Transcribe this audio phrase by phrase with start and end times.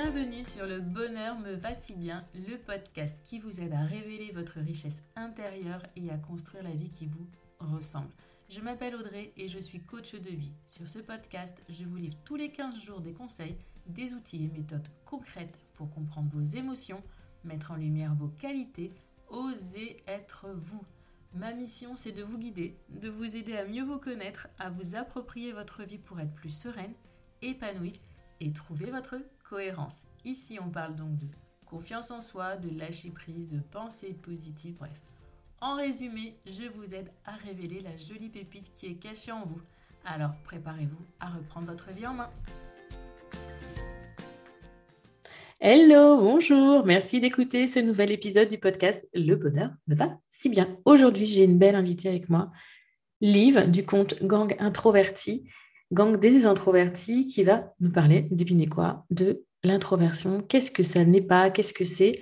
[0.00, 4.30] Bienvenue sur Le Bonheur me va si bien, le podcast qui vous aide à révéler
[4.30, 7.26] votre richesse intérieure et à construire la vie qui vous
[7.58, 8.12] ressemble.
[8.48, 10.52] Je m'appelle Audrey et je suis coach de vie.
[10.68, 13.58] Sur ce podcast, je vous livre tous les 15 jours des conseils,
[13.88, 17.02] des outils et méthodes concrètes pour comprendre vos émotions,
[17.42, 18.92] mettre en lumière vos qualités,
[19.28, 20.84] oser être vous.
[21.34, 24.94] Ma mission, c'est de vous guider, de vous aider à mieux vous connaître, à vous
[24.94, 26.94] approprier votre vie pour être plus sereine,
[27.42, 28.00] épanouie
[28.40, 29.16] et trouver votre
[29.48, 30.06] cohérence.
[30.24, 31.26] Ici, on parle donc de
[31.64, 35.00] confiance en soi, de lâcher prise, de pensée positive, bref.
[35.60, 39.60] En résumé, je vous aide à révéler la jolie pépite qui est cachée en vous.
[40.04, 42.30] Alors préparez-vous à reprendre votre vie en main.
[45.60, 50.68] Hello, bonjour, merci d'écouter ce nouvel épisode du podcast Le bonheur me va si bien.
[50.84, 52.52] Aujourd'hui, j'ai une belle invitée avec moi,
[53.20, 55.48] Liv du compte Gang Introverti,
[55.92, 60.40] Gang des introvertis, qui va nous parler, devinez quoi, de l'introversion.
[60.42, 61.50] Qu'est-ce que ça n'est pas?
[61.50, 62.14] Qu'est-ce que c'est?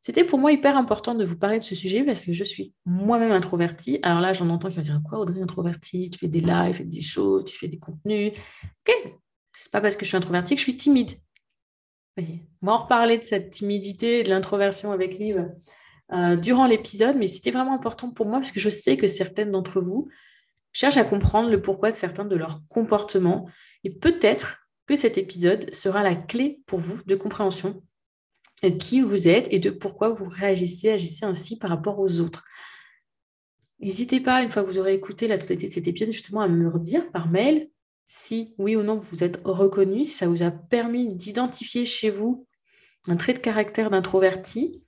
[0.00, 2.72] C'était pour moi hyper important de vous parler de ce sujet parce que je suis
[2.84, 3.98] moi-même introvertie.
[4.02, 6.10] Alors là, j'en entends qui vont dire quoi, Audrey, introvertie?
[6.10, 8.32] Tu fais des lives, des shows, tu fais des contenus.
[8.86, 9.12] Ok,
[9.52, 11.12] c'est pas parce que je suis introvertie que je suis timide.
[12.62, 15.48] Moi, on reparler de cette timidité et de l'introversion avec Liv
[16.12, 19.50] euh, durant l'épisode, mais c'était vraiment important pour moi parce que je sais que certaines
[19.50, 20.08] d'entre vous
[20.76, 23.48] cherchent à comprendre le pourquoi de certains de leurs comportements
[23.82, 27.82] et peut-être que cet épisode sera la clé pour vous de compréhension
[28.62, 32.44] de qui vous êtes et de pourquoi vous réagissez, agissez ainsi par rapport aux autres.
[33.80, 36.48] N'hésitez pas, une fois que vous aurez écouté la totalité de cet épisode, justement à
[36.48, 37.70] me redire par mail
[38.04, 42.46] si oui ou non vous êtes reconnu, si ça vous a permis d'identifier chez vous
[43.08, 44.84] un trait de caractère d'introverti.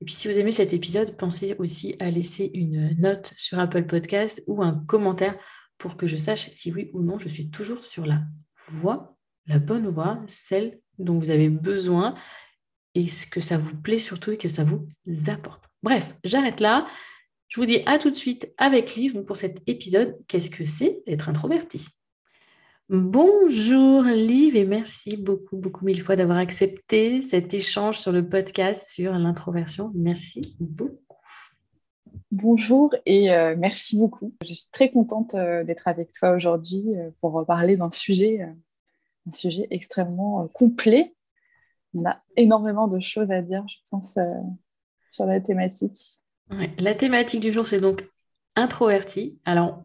[0.00, 3.84] Et puis si vous aimez cet épisode, pensez aussi à laisser une note sur Apple
[3.86, 5.38] Podcast ou un commentaire
[5.78, 8.22] pour que je sache si oui ou non je suis toujours sur la
[8.66, 12.14] voie, la bonne voie, celle dont vous avez besoin
[12.94, 14.86] et ce que ça vous plaît surtout et que ça vous
[15.28, 15.64] apporte.
[15.82, 16.86] Bref, j'arrête là.
[17.48, 20.16] Je vous dis à tout de suite avec Liv pour cet épisode.
[20.26, 21.86] Qu'est-ce que c'est d'être introverti?
[22.88, 28.88] Bonjour Liv et merci beaucoup, beaucoup mille fois d'avoir accepté cet échange sur le podcast
[28.92, 29.90] sur l'introversion.
[29.96, 30.96] Merci beaucoup.
[32.30, 34.36] Bonjour et euh, merci beaucoup.
[34.40, 38.42] Je suis très contente euh, d'être avec toi aujourd'hui euh, pour parler d'un sujet,
[39.26, 41.12] un sujet extrêmement complet.
[41.92, 44.16] On a énormément de choses à dire, je pense,
[45.10, 46.20] sur la thématique.
[46.78, 48.08] la thématique du jour, c'est donc
[48.54, 49.40] introverti.
[49.44, 49.82] Alors,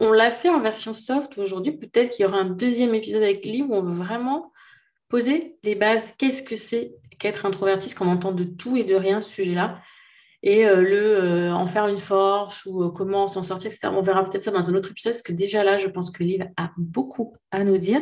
[0.00, 1.72] on l'a fait en version soft aujourd'hui.
[1.72, 4.52] Peut-être qu'il y aura un deuxième épisode avec Liv où on veut vraiment
[5.08, 6.14] poser les bases.
[6.18, 9.80] Qu'est-ce que c'est qu'être introverti, ce qu'on entend de tout et de rien ce sujet-là,
[10.42, 13.88] et euh, le euh, en faire une force ou euh, comment s'en sortir, etc.
[13.92, 16.22] On verra peut-être ça dans un autre épisode, parce que déjà là, je pense que
[16.22, 18.00] Liv a beaucoup à nous dire.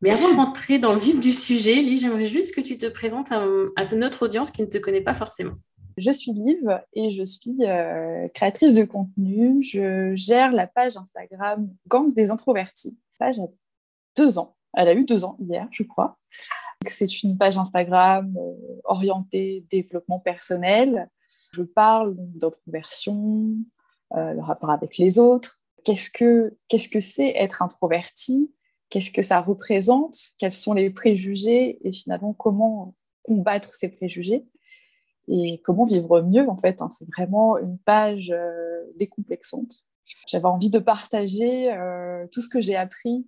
[0.00, 2.86] Mais avant de rentrer dans le vif du sujet, Liv, j'aimerais juste que tu te
[2.86, 3.44] présentes à,
[3.76, 5.54] à notre audience qui ne te connaît pas forcément.
[5.96, 9.62] Je suis Liv et je suis euh, créatrice de contenu.
[9.62, 12.96] Je gère la page Instagram Gang des Introvertis.
[13.20, 13.46] La page a
[14.16, 14.56] deux ans.
[14.74, 16.18] Elle a eu deux ans hier, je crois.
[16.88, 21.10] C'est une page Instagram euh, orientée développement personnel.
[21.52, 23.54] Je parle d'introversion,
[24.16, 25.60] euh, le rapport avec les autres.
[25.84, 28.52] Qu'est-ce que qu'est-ce que c'est être introverti?
[28.88, 30.16] Qu'est-ce que ça représente?
[30.38, 31.78] Quels sont les préjugés?
[31.86, 34.44] Et finalement, comment combattre ces préjugés?
[35.28, 36.82] Et comment vivre mieux en fait.
[36.82, 36.88] Hein.
[36.90, 39.82] C'est vraiment une page euh, décomplexante.
[40.28, 43.26] J'avais envie de partager euh, tout ce que j'ai appris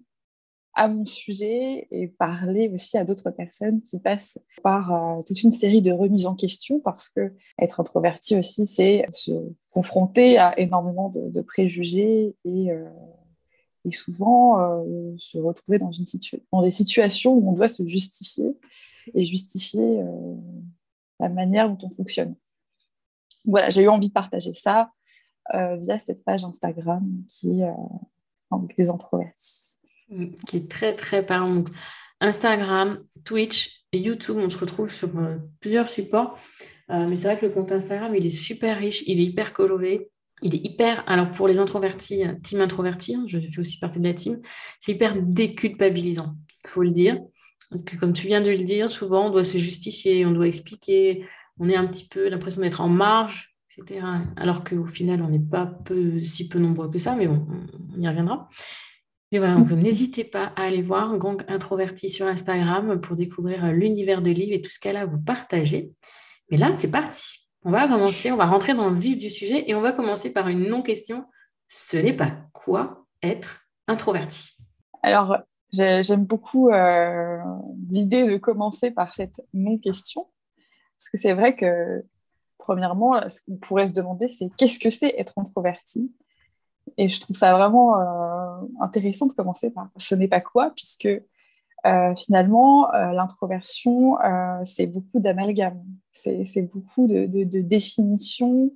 [0.77, 5.53] à mon sujet et parler aussi à d'autres personnes qui passent par euh, toute une
[5.53, 9.31] série de remises en question parce que être introverti aussi, c'est se
[9.71, 12.71] confronter à énormément de, préjugés et,
[13.91, 14.83] souvent
[15.19, 16.07] se retrouver dans, une
[16.53, 18.57] dans des situations où on doit se justifier
[19.15, 20.01] et justifier
[21.25, 22.37] la manière dont on fonctionne.
[23.45, 24.91] Voilà, j'ai eu envie de partager ça
[25.55, 29.77] euh, via cette page Instagram qui est euh, des introvertis.
[30.09, 31.65] Mm, qui est très, très parlant.
[32.21, 36.39] Instagram, Twitch YouTube, on se retrouve sur euh, plusieurs supports.
[36.89, 40.11] mais c'est vrai que le compte Instagram, il est super riche, il est hyper coloré.
[40.43, 44.09] Il est hyper, alors pour les introvertis, team introverti, hein, je fais aussi partie de
[44.09, 44.41] la team,
[44.81, 46.35] c'est hyper déculpabilisant,
[46.65, 47.19] il faut le dire.
[47.71, 50.47] Parce que comme tu viens de le dire, souvent on doit se justifier, on doit
[50.47, 51.25] expliquer,
[51.59, 54.05] on a un petit peu l'impression d'être en marge, etc.
[54.37, 55.79] Alors qu'au final, on n'est pas
[56.23, 57.47] si peu nombreux que ça, mais bon,
[57.97, 58.49] on y reviendra.
[59.33, 64.23] Et voilà, donc n'hésitez pas à aller voir Gang Introverti sur Instagram pour découvrir l'univers
[64.23, 65.91] de Liv et tout ce qu'elle a à vous partager.
[66.51, 67.49] Mais là, c'est parti.
[67.65, 70.33] On va commencer, on va rentrer dans le vif du sujet et on va commencer
[70.33, 71.25] par une non-question.
[71.67, 74.51] Ce n'est pas quoi être introverti?
[75.03, 75.39] Alors,
[75.75, 77.43] J'aime beaucoup euh,
[77.91, 80.29] l'idée de commencer par cette non-question,
[80.97, 82.05] parce que c'est vrai que,
[82.59, 86.13] premièrement, ce qu'on pourrait se demander, c'est qu'est-ce que c'est être introverti?
[86.97, 91.07] Et je trouve ça vraiment euh, intéressant de commencer par ce n'est pas quoi, puisque
[91.07, 94.17] euh, finalement, l'introversion,
[94.63, 98.71] c'est beaucoup d'amalgame, c'est beaucoup de, de définitions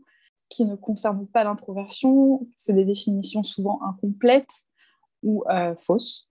[0.49, 4.65] qui ne concernent pas l'introversion, c'est des définitions souvent incomplètes
[5.23, 5.45] ou
[5.79, 6.28] fausses.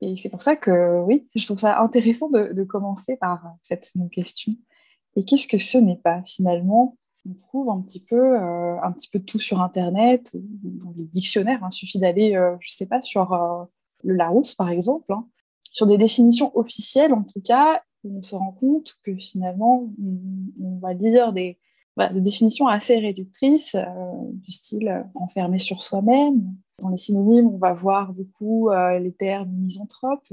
[0.00, 4.52] Et c'est pour ça que, oui, je trouve ça intéressant de, commencer par cette question.
[5.16, 6.96] Et qu'est-ce que ce n'est pas finalement?
[7.28, 11.58] On trouve un petit peu, euh, un petit peu tout sur Internet, dans les dictionnaires.
[11.62, 11.70] Il hein.
[11.70, 13.64] suffit d'aller, euh, je ne sais pas, sur euh,
[14.02, 15.26] le Larousse, par exemple, hein.
[15.72, 19.88] sur des définitions officielles, en tout cas, on se rend compte que finalement,
[20.62, 21.58] on, va lire des,
[21.96, 23.76] des définitions assez réductrices,
[24.32, 29.50] du style enfermé sur soi-même, dans les synonymes, on va voir beaucoup euh, les termes
[29.50, 30.32] misanthrope,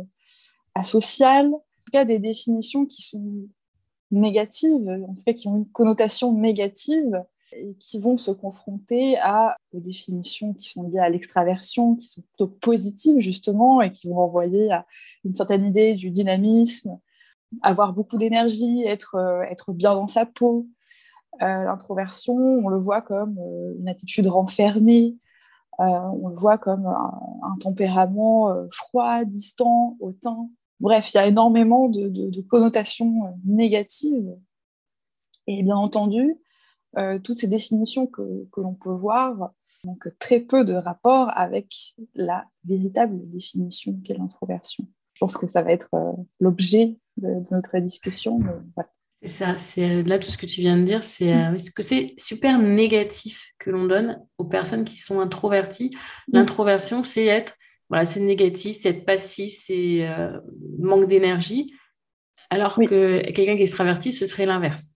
[0.75, 3.47] asocial, en tout cas des définitions qui sont
[4.09, 7.23] négatives, en tout cas qui ont une connotation négative
[7.55, 12.21] et qui vont se confronter à aux définitions qui sont liées à l'extraversion, qui sont
[12.21, 14.85] plutôt positives justement et qui vont renvoyer à
[15.25, 16.97] une certaine idée du dynamisme,
[17.61, 20.67] avoir beaucoup d'énergie, être, euh, être bien dans sa peau.
[21.41, 23.39] Euh, l'introversion, on le voit comme
[23.79, 25.17] une attitude renfermée,
[25.81, 30.49] euh, on le voit comme un, tempérament euh, froid, distant, hautain.
[30.79, 34.35] Bref, il y a énormément de, connotations euh, négatives.
[35.47, 36.35] Et bien entendu,
[37.23, 39.53] toutes ces définitions que, l'on peut voir
[39.85, 44.85] n'ont que très peu de rapport avec la véritable définition qu'est l'introversion.
[45.13, 45.89] Je pense que ça va être
[46.39, 48.39] l'objet de, notre discussion.
[49.23, 51.83] C'est ça, c'est euh, là tout ce que tu viens de dire, c'est euh, que
[51.83, 55.91] c'est super négatif que l'on donne aux personnes qui sont introverties.
[56.27, 56.37] Mm.
[56.37, 57.53] L'introversion, c'est être,
[57.89, 60.39] voilà, c'est négatif, c'est être passif, c'est euh,
[60.79, 61.71] manque d'énergie,
[62.49, 64.89] alors que quelqu'un qui est extraverti, ce serait l'inverse.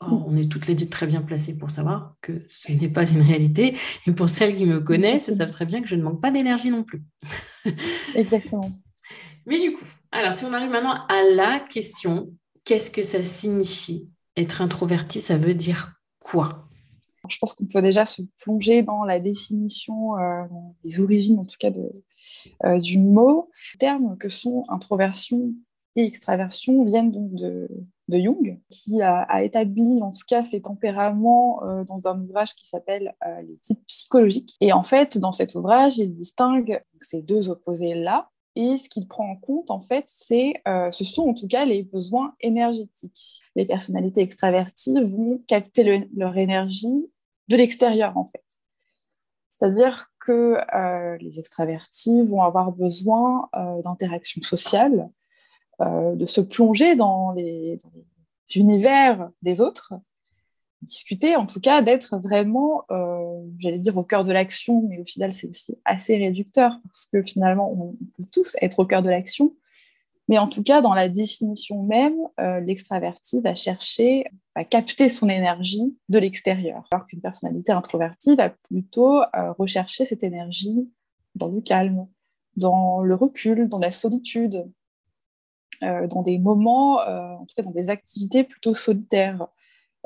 [0.00, 0.12] Mm.
[0.12, 3.22] on est toutes les deux très bien placées pour savoir que ce n'est pas une
[3.22, 3.76] réalité.
[4.06, 6.70] Et pour celles qui me connaissent, ça serait bien que je ne manque pas d'énergie
[6.70, 7.02] non plus.
[8.14, 8.70] Exactement.
[9.46, 12.32] Mais du coup, alors si on arrive maintenant à la question,
[12.64, 14.08] qu'est-ce que ça signifie?
[14.36, 16.68] Être introverti, ça veut dire quoi?
[17.28, 20.42] Je pense qu'on peut déjà se plonger dans la définition, euh,
[20.84, 21.70] les origines en tout cas
[22.64, 23.48] euh, du mot.
[23.74, 25.52] Les termes que sont introversion
[25.94, 27.68] et extraversion viennent donc de,
[28.08, 32.66] de Jung, qui a, établi en tout cas ces tempéraments euh, dans un ouvrage qui
[32.66, 33.14] s'appelle
[33.46, 34.56] Les types psychologiques.
[34.60, 39.30] Et en fait, dans cet ouvrage, il distingue ces deux opposés-là et ce qu'il prend
[39.30, 43.42] en compte, en fait, c'est, euh, ce sont en tout cas les besoins énergétiques.
[43.56, 47.10] Les personnalités extraverties vont capter leur énergie
[47.48, 48.44] de l'extérieur, en fait.
[49.48, 55.10] C'est-à-dire que euh, les extravertis vont avoir besoin euh, d'interactions sociales,
[55.80, 57.78] de se plonger dans dans les,
[58.54, 59.94] univers des autres,
[60.82, 65.04] discuter, en tout cas d'être vraiment, euh, j'allais dire, au cœur de l'action, mais au
[65.04, 69.08] final, c'est aussi assez réducteur parce que finalement, on, peut tous être au cœur de
[69.08, 69.54] l'action.
[70.28, 75.28] Mais en tout cas, dans la définition même, euh, l'extraverti va chercher à capter son
[75.28, 80.88] énergie de l'extérieur, alors qu'une personnalité introvertie va plutôt euh, rechercher cette énergie
[81.34, 82.06] dans le calme,
[82.56, 84.66] dans le recul, dans la solitude,
[85.80, 89.48] dans des moments, en tout cas dans des activités plutôt solitaires.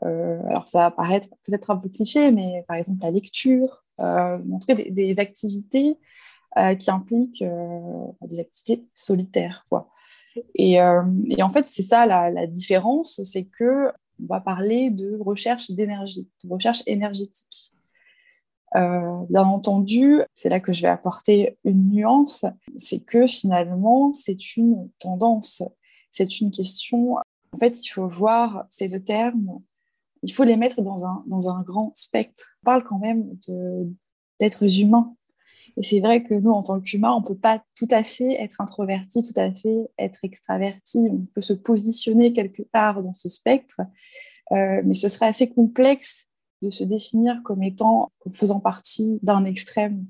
[0.05, 4.39] Euh, alors ça va paraître peut-être un peu cliché, mais par exemple la lecture, euh,
[4.45, 5.99] montrer des, activités
[6.59, 7.45] euh, qui impliquent
[8.23, 9.65] des activités solitaires.
[9.69, 9.91] Quoi.
[10.55, 13.91] Et, en fait, c'est ça la, différence, c'est que
[14.23, 17.73] on va parler de recherche d'énergie, de recherche énergétique.
[18.75, 22.45] bien entendu, c'est là que je vais apporter une nuance,
[22.77, 25.63] c'est que finalement, c'est une tendance,
[26.11, 27.17] c'est une question.
[27.53, 29.61] En fait, il faut voir ces deux termes
[30.27, 32.49] il faut les mettre dans un, dans un grand spectre.
[32.63, 33.39] On parle quand même
[34.41, 35.15] d'êtres humains.
[35.77, 38.33] Et c'est vrai que nous, en tant qu'humains, on ne peut pas tout à fait
[38.43, 41.07] être introverti, tout à fait être extraverti.
[41.11, 43.81] On peut se positionner quelque part dans ce spectre,
[44.51, 46.27] euh, mais ce serait assez complexe
[46.61, 50.07] de se définir comme étant, comme faisant partie d'un extrême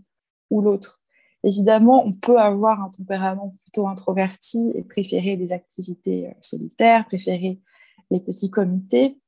[0.51, 1.03] ou l'autre.
[1.45, 7.61] Évidemment, on peut avoir un tempérament plutôt introverti et préférer des activités euh, solitaires, préférer
[8.11, 9.19] les petits comités,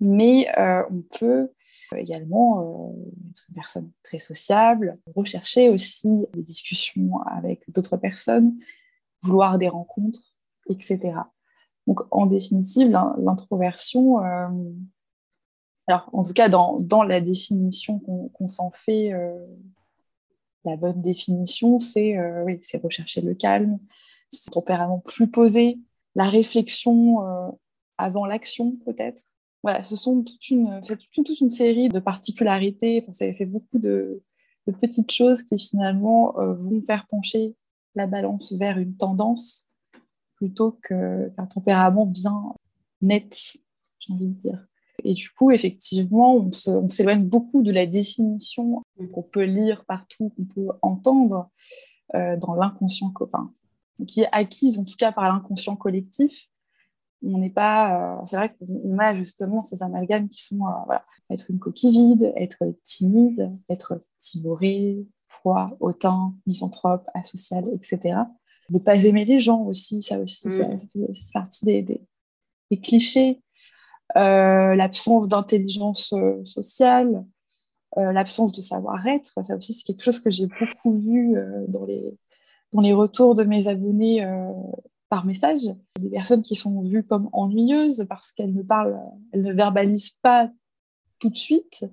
[0.00, 1.50] mais euh, on peut
[1.96, 8.58] également euh, être une personne très sociable, rechercher aussi des discussions avec d'autres personnes,
[9.22, 10.36] vouloir des rencontres,
[10.68, 10.98] etc.
[11.86, 14.48] Donc, en définitive, l'introversion, euh,
[15.86, 19.12] alors en tout cas dans, dans la définition qu'on s'en fait
[20.64, 23.78] la bonne définition, c'est oui, rechercher le calme,
[24.30, 25.78] c'est tempérament plus posé,
[26.14, 27.18] la réflexion
[27.98, 29.33] avant l'action peut-être.
[29.64, 33.02] Voilà, ce sont toute une, toute, toute une série de particularités.
[33.08, 34.22] Enfin, c'est beaucoup de,
[34.80, 37.56] petites choses qui finalement vont faire pencher
[37.94, 39.68] la balance vers une tendance
[40.36, 42.54] plutôt qu'un tempérament bien
[43.00, 43.56] net,
[44.00, 44.66] j'ai envie de dire.
[45.02, 50.44] Et du coup, effectivement, on s'éloigne beaucoup de la définition qu'on peut lire partout, qu'on
[50.44, 51.50] peut entendre
[52.14, 53.52] euh, dans l'inconscient copain,
[54.06, 56.48] qui est acquise en tout cas par l'inconscient collectif.
[57.26, 58.18] On n'est pas.
[58.18, 61.92] Euh, c'est vrai qu'on a justement ces amalgames qui sont euh, voilà, être une coquille
[61.92, 68.20] vide, être timide, être timoré, froid, hautain, misanthrope, asocial, etc.
[68.70, 70.78] Ne pas aimer les gens aussi, ça aussi, ça, mm.
[70.78, 72.00] fait aussi partie des, des,
[72.80, 73.40] clichés.
[74.16, 77.24] Euh, l'absence d'intelligence euh, sociale,
[77.98, 81.36] euh, l'absence de savoir-être, ça aussi c'est quelque chose que j'ai beaucoup vu
[81.68, 82.02] dans, les,
[82.72, 84.26] dans les retours de mes abonnés
[85.14, 85.60] par message.
[86.00, 90.50] Des personnes qui sont vues comme ennuyeuses parce qu'elles ne parlent, elles ne verbalisent pas
[91.20, 91.86] tout de suite,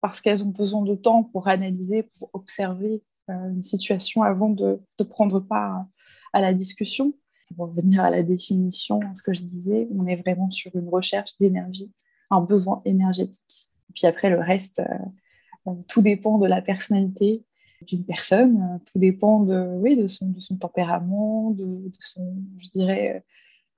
[0.00, 5.38] parce qu'elles ont besoin de temps pour analyser, pour observer une situation avant de, prendre
[5.38, 5.84] part
[6.32, 7.12] à la discussion.
[7.54, 11.36] Pour revenir à la définition, ce que je disais, on est vraiment sur une recherche
[11.38, 11.92] d'énergie,
[12.30, 13.70] un besoin énergétique.
[13.94, 17.44] Puis après, le reste, euh, euh, tout dépend de la personnalité
[17.82, 22.68] d'une personne, euh, tout dépend de, oui, de, son, de son tempérament, de, son, je
[22.70, 23.24] dirais,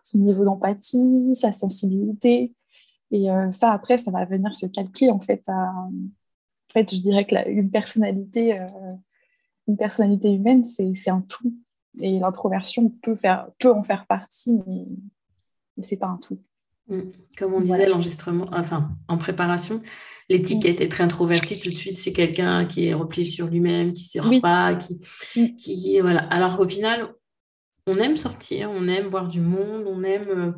[0.02, 2.54] son niveau d'empathie, sa sensibilité.
[3.10, 5.70] Et ça, après, ça va venir se calquer en fait à.
[5.70, 8.60] En fait, je dirais que une personnalité,
[9.66, 11.54] une personnalité humaine, c'est un tout.
[12.00, 13.16] Et l'introversion peut,
[13.58, 14.84] peut en faire partie, mais,
[15.76, 16.38] mais ce n'est pas un tout.
[16.88, 17.00] Mm.
[17.36, 19.82] Comme on disait, l'enregistrement, enfin, en préparation,
[20.28, 24.22] l'étiquette être introverti, tout de suite, c'est quelqu'un qui est replié sur lui-même, qui ne
[24.22, 25.00] sort pas, qui,
[25.36, 25.56] mm.
[25.56, 26.20] qui, voilà.
[26.20, 27.14] Alors au final,
[27.86, 30.52] on aime sortir, on aime voir du monde, on aime, euh,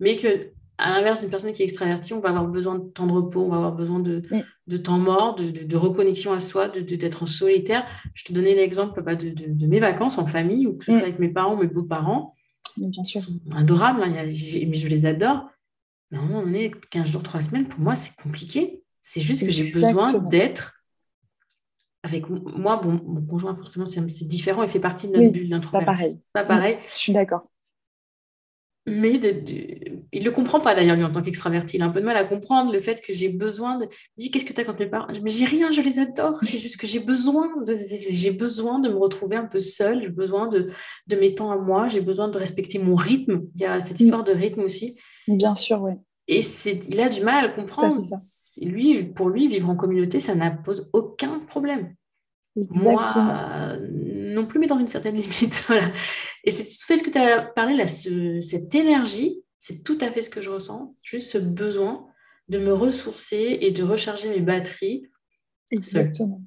[0.00, 3.06] mais que à l'inverse d'une personne qui est extravertie, on va avoir besoin de temps
[3.06, 4.42] de repos, on va avoir besoin de, mm.
[4.66, 7.86] de temps mort, de, de, reconnexion à soi, d'être en solitaire.
[8.14, 11.04] Je te donnais l'exemple bah, de, mes vacances en famille, ou que ce soit mm.
[11.04, 12.34] avec mes parents, mes beaux-parents.
[12.76, 13.20] Bien sûr.
[13.54, 15.46] adorables, hein, mais je les adore.
[16.12, 18.82] À un moment donné, 15 jours, 3 semaines, pour moi, c'est compliqué.
[19.00, 20.84] C'est juste que j'ai besoin d'être
[22.02, 22.76] avec moi.
[22.76, 24.62] Bon, mon conjoint, forcément, c'est différent.
[24.62, 25.80] Il fait partie de notre bulle d'introversion.
[25.80, 26.20] Pas pareil.
[26.32, 26.78] Pas pareil.
[26.92, 27.46] Je suis d'accord
[28.84, 31.76] mais il ne le comprend pas d'ailleurs, lui, en tant qu'extraverti.
[31.76, 33.86] Il a un peu de mal à comprendre le fait que j'ai besoin de.
[34.16, 36.38] Il dit Qu'est-ce que tu as quand tu parles Mais j'ai rien, je les adore.
[36.42, 37.74] C'est juste que j'ai besoin, de...
[38.10, 40.02] j'ai besoin de me retrouver un peu seule.
[40.02, 40.70] J'ai besoin de,
[41.06, 41.86] de mes temps à moi.
[41.86, 43.42] J'ai besoin de respecter mon rythme.
[43.54, 44.98] Il y a cette histoire de rythme aussi.
[45.28, 45.92] Bien sûr, oui.
[46.28, 48.02] Et il a du mal à comprendre.
[48.60, 51.94] Lui, pour lui, vivre en communauté, ça n'impose aucun problème.
[52.56, 53.24] Exactement.
[53.24, 55.64] Moi, non plus, mais dans une certaine limite.
[55.66, 55.90] voilà.
[56.44, 60.10] Et c'est tout fait ce que tu as parlé là, cette énergie, c'est tout à
[60.10, 62.06] fait ce que je ressens, juste ce besoin
[62.48, 65.06] de me ressourcer et de recharger mes batteries.
[65.70, 66.42] Exactement.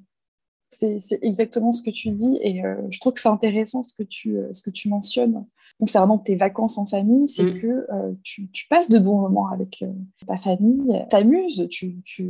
[0.68, 4.02] C'est exactement ce que tu dis et euh, je trouve que c'est intéressant ce que
[4.02, 5.46] tu, euh, ce que tu mentionnes
[5.78, 7.60] concernant tes vacances en famille, c'est mm.
[7.60, 9.84] que euh, tu, passes de bons moments avec
[10.26, 12.28] ta famille, t'amuses, tu, tu,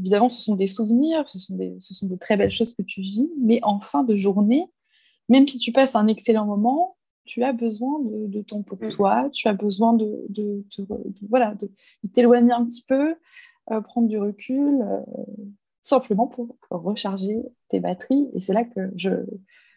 [0.00, 2.82] évidemment ce sont des souvenirs, ce sont, des, ce sont de très belles choses que
[2.82, 4.66] tu vis, mais en fin de journée,
[5.28, 8.88] même si tu passes un excellent moment, tu as besoin de, temps pour mm.
[8.88, 10.64] toi, tu as besoin de, de,
[11.28, 11.70] voilà, de,
[12.12, 13.14] t'éloigner un petit peu,
[13.70, 15.00] euh, prendre du recul, euh,
[15.82, 18.30] simplement pour recharger tes batteries.
[18.34, 19.10] Et c'est là que je,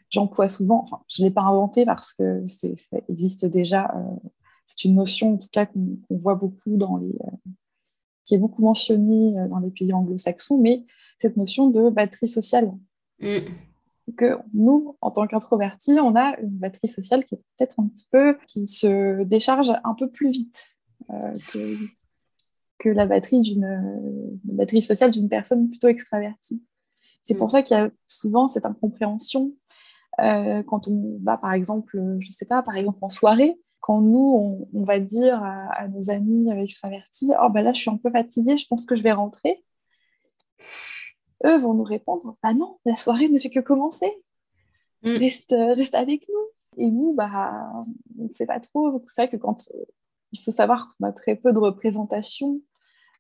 [0.10, 4.30] j'emploie souvent, enfin, je ne l'ai pas inventé parce que ça existe déjà, euh,
[4.68, 7.14] c'est une notion en tout cas qu'on, voit beaucoup dans les...
[8.26, 10.86] qui est beaucoup mentionnée dans les pays anglo-saxons, mais
[11.20, 12.72] cette notion de batterie sociale.
[13.20, 13.40] Mm
[14.18, 18.08] que nous, en tant qu'introvertis, on a une batterie sociale qui est peut-être un petit
[18.12, 20.78] peu, qui se décharge un peu plus vite
[21.10, 21.30] euh,
[22.80, 26.62] que, la batterie d'une batterie sociale d'une personne plutôt extravertie.
[27.22, 27.52] C'est pour mm.
[27.52, 29.54] ça qu'il y a souvent cette incompréhension
[30.20, 34.68] euh, quand on va, par exemple, je sais pas, par exemple en soirée, quand nous,
[34.74, 38.58] on, va dire à, nos amis extravertis, oh ben là, je suis un peu fatiguée,
[38.58, 39.64] je pense que je vais rentrer
[41.46, 44.12] eux vont nous répondre Bah non, la soirée ne fait que commencer.
[45.04, 45.18] Mm.
[45.18, 46.84] Reste, euh, reste avec nous.
[46.84, 47.72] Et nous, bah,
[48.18, 49.02] on ne sait pas trop.
[49.08, 49.70] C'est vrai que quand
[50.34, 52.60] il faut savoir qu'on a très peu de représentation,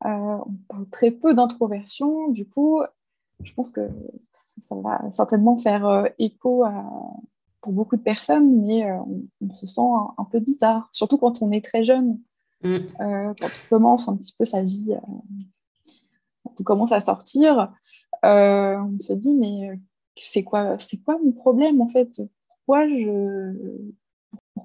[0.05, 2.29] euh, on parle très peu d'introversion.
[2.29, 2.81] Du coup,
[3.41, 3.87] je pense que
[4.35, 6.65] ça va certainement faire euh, écho
[7.61, 9.81] pour beaucoup de personnes, mais on, se sent
[10.17, 12.19] un, peu bizarre, surtout quand on est très jeune,
[12.61, 12.79] mm.
[12.99, 14.93] quand on commence un petit peu sa vie,
[16.43, 17.71] quand on commence à sortir,
[18.25, 19.75] euh, on se dit, mais euh,
[20.15, 22.21] c'est quoi, c'est quoi mon problème en fait?
[22.47, 23.53] Pourquoi je,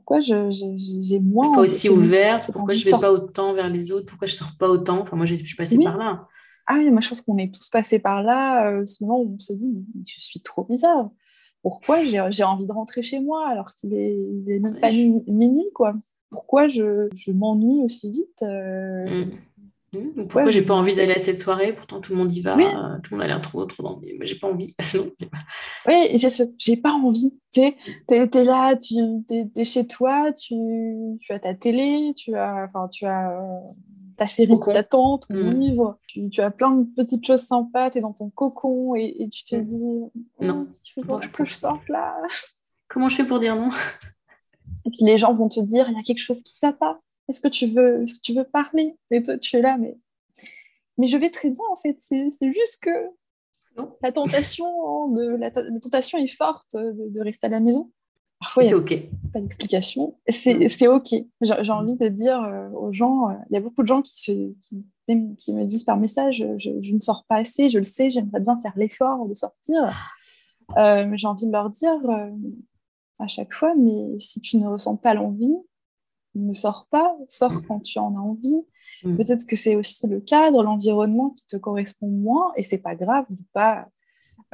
[0.09, 1.45] pourquoi j'ai moins.
[1.45, 4.35] Je suis pas aussi ouvert, pourquoi je vais pas autant vers les autres, pourquoi je
[4.35, 5.01] sors pas autant?
[5.01, 6.27] Enfin, moi, je suis passée par là.
[6.67, 9.35] Ah oui, moi, je pense qu'on est tous passés par là, euh, ce moment où
[9.35, 9.73] on se dit,
[10.07, 11.11] je suis trop bizarre.
[11.63, 14.19] Pourquoi j'ai envie de rentrer chez moi alors qu'il est,
[14.61, 15.95] même pas minuit, quoi?
[16.31, 19.31] Pourquoi je, je m'ennuie aussi vite euh, mm.
[19.93, 21.75] Mmh, pourquoi j'ai pas envie d'aller à cette soirée?
[21.75, 22.53] Pourtant, tout le monde y va.
[23.03, 24.15] Tout le monde a l'air trop, trop d'envie.
[24.19, 24.75] Mais j'ai pas envie.
[25.87, 26.45] oui, c'est ça.
[26.59, 27.33] J'ai pas envie.
[27.53, 28.95] Tu es, là, tu
[29.31, 30.55] es, chez toi, tu,
[31.21, 33.61] tu, as ta télé, tu as, enfin, tu as euh,
[34.19, 35.61] ta série qui t'attend, ton mmh.
[35.61, 35.99] livre.
[36.07, 37.89] Tu, tu, as plein de petites choses sympas.
[37.89, 39.65] Tu es dans ton cocon et, tu te mmh.
[39.65, 39.87] dis
[40.43, 40.67] non,
[40.97, 42.15] il faut que je sorte là.
[42.89, 43.71] Comment je fais pour dire non?
[44.85, 46.73] Et puis les gens vont te dire il y a quelque chose qui ne va
[46.75, 47.01] pas.
[47.29, 48.97] Est-ce que tu veux, est-ce que tu veux parler?
[49.11, 49.97] Et toi, tu es là, mais,
[50.97, 51.97] mais je vais très bien en fait.
[51.99, 52.91] C'est, juste que
[54.03, 57.91] la tentation, de, la, tentation est forte de, rester à la maison.
[58.41, 58.95] Parfois, c'est ok.
[59.33, 60.17] Pas d'explication.
[60.29, 61.15] C'est, c'est ok.
[61.41, 64.21] J'ai, envie de dire euh, aux gens, euh, il y a beaucoup de gens qui,
[64.21, 64.85] se, qui,
[65.37, 68.59] qui me disent par message, je, ne sors pas assez, je le sais, j'aimerais bien
[68.61, 69.91] faire l'effort de sortir.
[70.77, 71.99] Euh, j'ai envie de leur dire
[73.19, 75.57] à chaque fois, mais si tu ne ressens pas l'envie,
[76.35, 77.63] ne sors pas, sors mm.
[77.67, 78.63] quand tu en as envie.
[79.05, 79.17] Mm.
[79.17, 83.27] Peut-être que c'est aussi le cadre, l'environnement qui te correspond moins, et c'est pas grave
[83.31, 83.89] de pas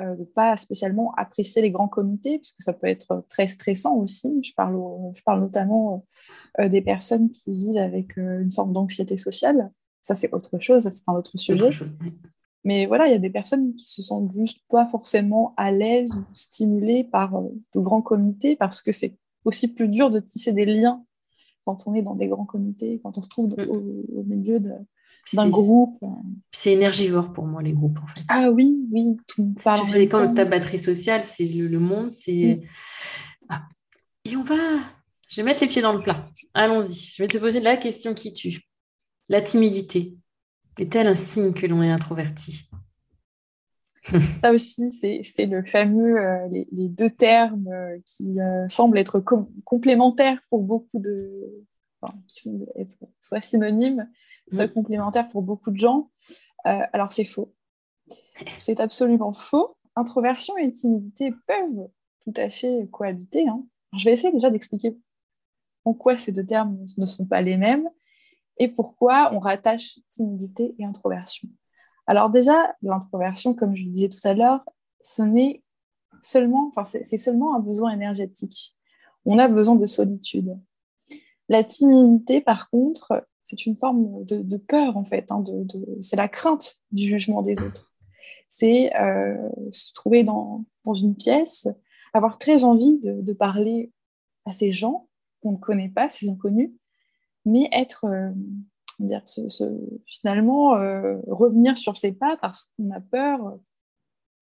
[0.00, 4.42] euh, de pas spécialement apprécier les grands comités, puisque ça peut être très stressant aussi.
[4.42, 4.76] Je parle,
[5.14, 6.04] je parle notamment
[6.58, 9.70] euh, des personnes qui vivent avec euh, une forme d'anxiété sociale.
[10.02, 11.68] Ça, c'est autre chose, c'est un autre sujet.
[12.64, 16.16] Mais voilà, il y a des personnes qui se sentent juste pas forcément à l'aise
[16.16, 19.14] ou stimulées par de grands comités parce que c'est
[19.44, 21.04] aussi plus dur de tisser des liens
[21.64, 23.68] quand on est dans des grands comités, quand on se trouve mm.
[23.68, 26.02] au, milieu d'un groupe.
[26.50, 28.22] C'est énergivore pour moi, les groupes, en fait.
[28.28, 32.60] Ah oui, oui, tout si Quand ta batterie sociale, c'est le, monde, c'est...
[32.62, 32.66] Mm.
[33.48, 33.62] Ah.
[34.24, 34.56] Et on va...
[35.28, 36.28] Je vais mettre les pieds dans le plat.
[36.52, 37.12] Allons-y.
[37.14, 38.60] Je vais te poser la question qui tue.
[39.28, 40.16] La timidité
[40.78, 42.68] est-elle un signe que l'on est introverti?
[44.42, 49.20] Ça aussi, c'est le fameux, euh, les, deux termes euh, qui euh, semblent être
[49.64, 51.64] complémentaires pour beaucoup de.
[52.00, 52.66] Enfin, qui sont
[53.18, 54.08] soit synonymes,
[54.48, 56.10] soit complémentaires pour beaucoup de gens.
[56.64, 57.54] alors, c'est faux.
[58.58, 59.76] C'est absolument faux.
[59.96, 61.88] Introversion et timidité peuvent
[62.24, 63.48] tout à fait cohabiter.
[63.48, 63.64] Hein.
[63.96, 64.98] je vais essayer déjà d'expliquer
[65.84, 67.88] en quoi ces deux termes ne sont pas les mêmes
[68.58, 71.48] et pourquoi on rattache timidité et introversion.
[72.06, 74.64] Alors déjà, l'introversion, comme je le disais tout à l'heure,
[75.02, 75.62] ce n'est
[76.20, 78.74] seulement, enfin, c'est seulement un besoin énergétique.
[79.24, 80.58] On a besoin de solitude.
[81.48, 85.30] La timidité, par contre, c'est une forme de, peur, en fait.
[85.30, 85.44] Hein,
[86.00, 87.92] c'est la crainte du jugement des autres.
[88.48, 89.36] C'est euh,
[89.70, 90.64] se trouver dans,
[90.94, 91.68] une pièce,
[92.12, 93.92] avoir très envie de, parler
[94.46, 95.08] à ces gens
[95.42, 96.70] qu'on ne connaît pas, ces inconnus,
[97.44, 98.30] mais être euh,
[99.00, 99.22] dire,
[100.06, 103.58] finalement euh, revenir sur ses pas parce qu'on a peur,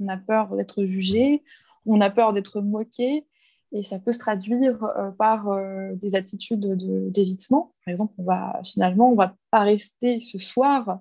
[0.00, 1.42] on a peur d'être jugé,
[1.86, 3.26] on a peur d'être moqué,
[3.72, 6.76] et ça peut se traduire euh, par euh, des attitudes
[7.10, 7.74] d'évitement.
[7.84, 11.00] Par exemple, on va finalement, on va pas rester ce soir,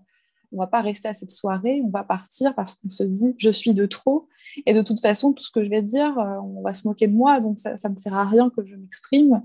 [0.53, 3.49] on va pas rester à cette soirée, on va partir parce qu'on se dit je
[3.49, 4.27] suis de trop,
[4.65, 7.13] et de toute façon, tout ce que je vais dire, on va se moquer de
[7.13, 9.41] moi, donc ça, ne sert à rien que je m'exprime.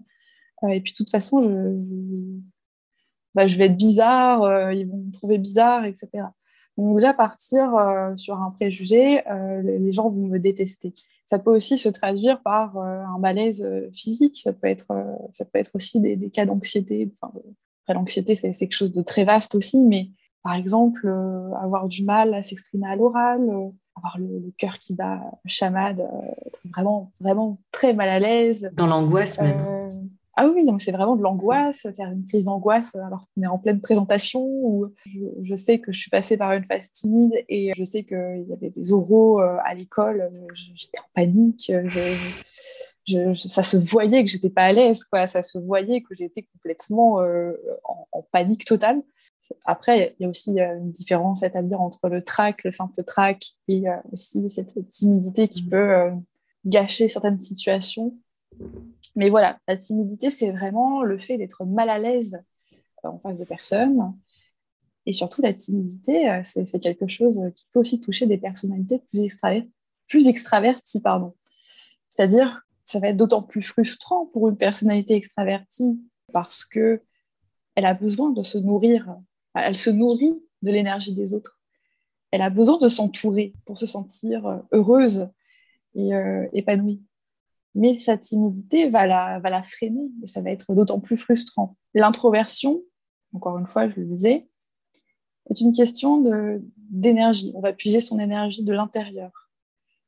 [0.69, 1.51] et puis de toute façon, je
[3.37, 6.09] bah, je vais être bizarre, euh, ils vont me trouver bizarre, etc.
[6.79, 10.94] Donc déjà partir euh, sur un préjugé, euh, les gens vont me détester.
[11.27, 14.92] Ça peut aussi se traduire par un malaise physique, ça peut être,
[15.33, 17.12] ça peut être aussi des, cas d'anxiété.
[17.20, 17.33] Enfin,
[17.83, 20.11] après, l'anxiété, c'est quelque chose de très vaste aussi, mais
[20.44, 21.12] par exemple,
[21.61, 23.40] avoir du mal à s'exprimer à l'oral,
[23.96, 26.09] avoir le, le, cœur qui bat chamade,
[26.46, 28.70] être vraiment, vraiment très mal à l'aise.
[28.75, 29.77] Dans l'angoisse même.
[30.38, 33.57] Ah oui, donc c'est vraiment de l'angoisse, faire une prise d'angoisse alors qu'on est en
[33.57, 34.42] pleine présentation.
[34.44, 34.92] Ou
[35.42, 38.53] je, sais que je suis passée par une phase timide et je sais qu'il y
[38.53, 40.31] avait des oraux euh, à l'école.
[40.53, 41.72] J'étais en panique.
[43.35, 45.27] ça se voyait que j'étais pas à l'aise, quoi.
[45.27, 47.53] Ça se voyait que j'étais complètement euh,
[48.12, 49.01] en, panique totale.
[49.64, 53.05] Après, il y a aussi euh, une différence à établir entre le trac, le simple
[53.05, 55.70] trac, et aussi cette timidité qui mmh.
[55.70, 56.11] peut
[56.66, 58.12] gâcher certaines situations
[59.16, 62.38] mais voilà, la timidité, c'est vraiment le fait d'être mal à l'aise
[63.05, 64.14] euh, en face de personnes.
[65.07, 70.29] Et surtout, la timidité, euh, c'est quelque chose qui peut aussi toucher des personnalités plus,
[70.29, 71.02] extraverties.
[72.11, 75.98] C'est-à-dire, ça va être d'autant plus frustrant pour une personnalité extravertie
[76.33, 77.02] parce que
[77.74, 79.16] elle a besoin de se nourrir.
[79.55, 81.59] Elle se nourrit de l'énergie des autres.
[82.31, 85.29] Elle a besoin de s'entourer pour se sentir heureuse
[85.94, 86.11] et
[86.52, 87.02] épanouie.
[87.77, 91.77] Mais sa timidité va la, va la freiner et ça va être d'autant plus frustrant.
[91.95, 92.83] L'introversion,
[93.35, 94.49] encore une fois, je le disais,
[95.51, 96.25] est une question
[96.91, 97.53] d'énergie.
[97.55, 99.31] On va puiser son énergie de l'intérieur.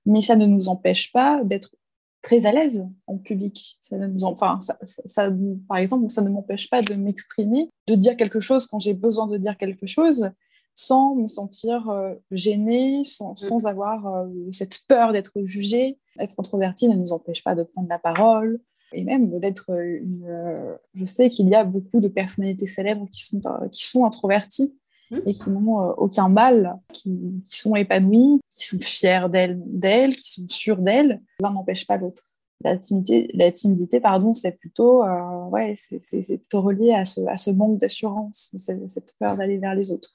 [0.07, 1.77] Mais ça ne nous empêche pas d'être
[2.23, 3.79] très à l'aise en public.
[3.81, 5.31] Ça nous enfin, ça,
[5.69, 9.27] par exemple, ça ne m'empêche pas de m'exprimer, de dire quelque chose quand j'ai besoin
[9.27, 10.31] de dire quelque chose,
[10.75, 15.99] sans me sentir euh, gênée, sans, sans avoir euh, cette peur d'être jugée.
[16.19, 18.61] Être introverti ne nous empêche pas de prendre la parole,
[18.93, 20.25] et même d'être une.
[20.29, 24.75] Euh, je sais qu'il y a beaucoup de personnalités célèbres qui sont, qui sont introverties
[25.11, 25.19] Mmh.
[25.25, 30.49] et qui n'ont euh, aucun mal, qui, sont épanouies, qui sont fiers d'elles, qui sont
[30.49, 31.23] sûres d'elles.
[31.41, 32.23] L'un n'empêche pas l'autre.
[32.63, 37.37] La timidité, la timidité pardon, c'est plutôt, euh, ouais, c'est, plutôt relié à ce, à
[37.37, 40.11] ce manque d'assurance, cette peur d'aller vers les autres.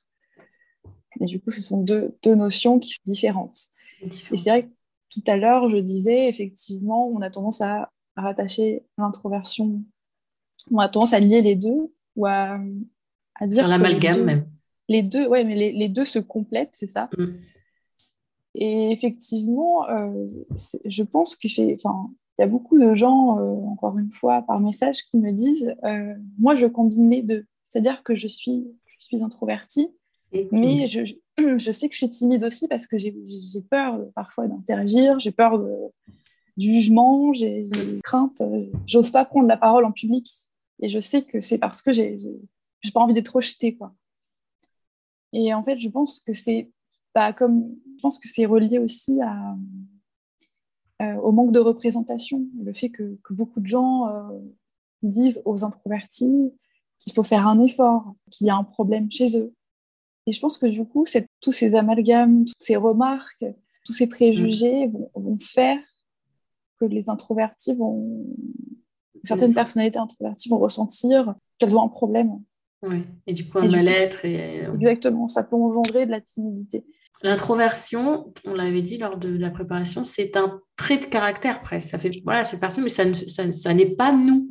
[1.21, 3.69] Et du coup, ce sont deux, deux notions qui sont différentes.
[4.01, 4.69] Et c'est vrai que
[5.13, 9.81] tout à l'heure, je disais, effectivement, on a tendance à rattacher l'introversion,
[10.71, 12.59] on a tendance à lier les deux ou à,
[13.35, 13.63] à dire.
[13.63, 14.45] Sur l'amalgame même
[14.89, 17.09] les deux, ouais, mais les, deux se complètent, c'est ça.
[17.17, 17.25] Mm.
[18.55, 20.27] Et effectivement, euh,
[20.85, 25.03] je pense que il y a beaucoup de gens, euh, encore une fois, par message,
[25.03, 27.45] qui me disent, euh, moi, je combine les deux.
[27.65, 29.89] C'est-à-dire que je suis, je suis introvertie,
[30.51, 31.01] mais je,
[31.57, 33.13] je, sais que je suis timide aussi parce que j'ai
[33.69, 35.71] peur parfois d'interagir, j'ai peur de,
[36.57, 37.63] du jugement, j'ai
[38.03, 38.41] crainte,
[38.85, 40.29] j'ose pas prendre la parole en public.
[40.81, 42.19] Et je sais que c'est parce que j'ai
[42.93, 43.93] pas envie d'être rejetée, quoi.
[45.31, 46.69] Et en fait, je pense que c'est
[47.15, 49.55] bah, comme je pense que c'est relié aussi à,
[51.01, 54.39] euh, au manque de représentation, le fait que, beaucoup de gens euh,
[55.01, 56.53] disent aux introvertis
[56.99, 59.53] qu'il faut faire un effort, qu'il y a un problème chez eux.
[60.25, 61.05] Et je pense que du coup,
[61.41, 63.45] tous ces amalgames, toutes ces remarques,
[63.85, 65.07] tous ces préjugés mm.
[65.15, 65.79] vont, faire
[66.79, 68.25] que les introvertis vont,
[69.23, 72.39] certaines personnalités introverties vont ressentir qu'elles ont un problème
[73.27, 74.25] et du coup, un mal-être.
[74.25, 74.65] Et...
[74.65, 76.85] Euh, Exactement, ça peut engendrer de la timidité.
[77.23, 81.89] L'introversion, on l'avait dit lors de la préparation, c'est un trait de caractère presque.
[81.89, 84.49] Ça fait, voilà, c'est parfait, mais ça, ça, n'est pas nous.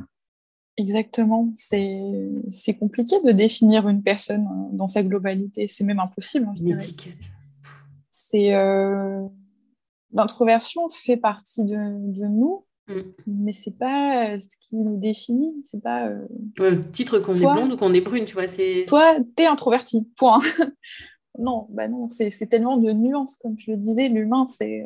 [0.76, 1.52] Exactement.
[1.56, 5.68] C'est compliqué de définir une personne hein, dans sa globalité.
[5.68, 6.46] C'est même impossible.
[6.48, 7.14] Hein, une étiquette.
[8.08, 9.26] C'est euh,
[10.12, 11.76] l'introversion fait partie de,
[12.12, 13.00] de nous, Mm.
[13.26, 15.52] Mais c'est pas euh, ce qui nous définit.
[15.64, 16.08] C'est pas.
[16.08, 16.26] Euh...
[16.58, 18.46] Ouais, titre qu'on est blonde ou qu'on est brune, tu vois.
[18.46, 18.84] C'est...
[18.86, 20.40] Toi, t'es introverti, point.
[21.38, 24.08] non, bah non, c'est, tellement de nuances, comme je le disais.
[24.08, 24.84] L'humain, c'est,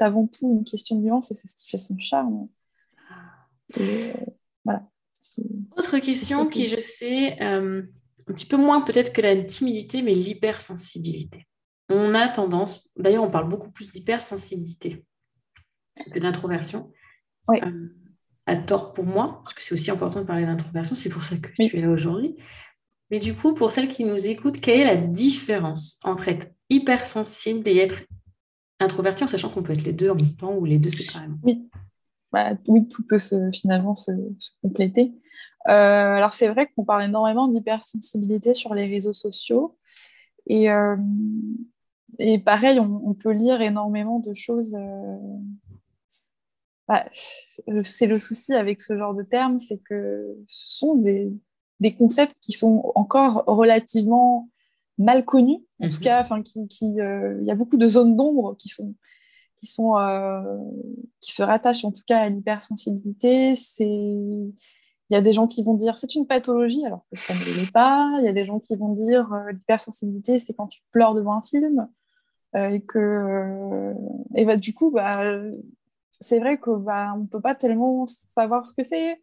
[0.00, 2.48] avant tout une question de nuances et c'est ce qui fait son charme.
[3.78, 4.12] Euh,
[4.68, 4.86] voilà.
[5.76, 7.82] Autre question qui, je sais, euh,
[8.28, 11.46] un petit peu moins peut-être que la timidité, mais l'hypersensibilité.
[11.88, 15.04] On a tendance, d'ailleurs, on parle beaucoup plus d'hypersensibilité
[16.12, 16.92] que d'introversion.
[17.50, 17.88] Euh,
[18.46, 21.36] à tort pour moi, parce que c'est aussi important de parler d'introversion, c'est pour ça
[21.36, 22.36] que tu es là aujourd'hui.
[23.10, 27.66] Mais du coup, pour celles qui nous écoutent, quelle est la différence entre être hypersensible
[27.68, 28.02] et être
[28.80, 31.38] introverti, en sachant qu'on peut être les deux en même temps ou les deux séparément?
[31.42, 31.68] Oui,
[32.32, 34.10] bah, oui tout peut se, finalement se,
[34.62, 35.12] compléter.
[35.68, 35.72] Euh,
[36.14, 39.76] alors, c'est vrai qu'on parle énormément d'hypersensibilité sur les réseaux sociaux.
[40.46, 40.96] Et, euh,
[42.18, 44.74] et pareil, on, peut lire énormément de choses
[46.88, 47.04] bah,
[47.82, 51.30] c'est le souci avec ce genre de termes, c'est que ce sont des,
[51.80, 54.48] des, concepts qui sont encore relativement
[54.96, 55.62] mal connus.
[55.80, 56.00] En tout mhm.
[56.00, 58.94] cas, qui, qui euh, il y a beaucoup de zones d'ombre qui sont
[59.62, 60.58] euh,
[61.20, 63.54] qui se rattachent en tout cas à l'hypersensibilité.
[63.80, 67.40] Il y a des gens qui vont dire c'est une pathologie alors que ça ne
[67.40, 68.16] l'est pas.
[68.20, 71.34] Il y a des gens qui vont dire euh, l'hypersensibilité c'est quand tu pleures devant
[71.34, 71.88] un film
[72.54, 73.94] et que
[74.34, 75.22] et bah, du coup bah,
[76.20, 79.20] c'est vrai qu'on bah, ne peut pas tellement savoir ce que c'est.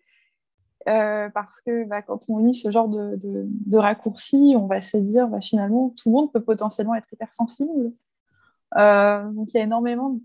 [0.88, 4.98] Euh, parce que bah, quand on lit ce genre de, de, raccourcis, on va se
[4.98, 7.92] dire bah, finalement tout le monde peut potentiellement être hypersensible.
[8.78, 10.20] Euh, donc il y a énormément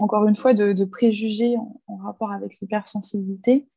[0.00, 3.68] encore une fois, de, préjugés en, rapport avec l'hypersensibilité.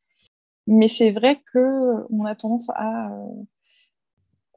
[0.68, 3.12] Mais c'est vrai qu'on a tendance à,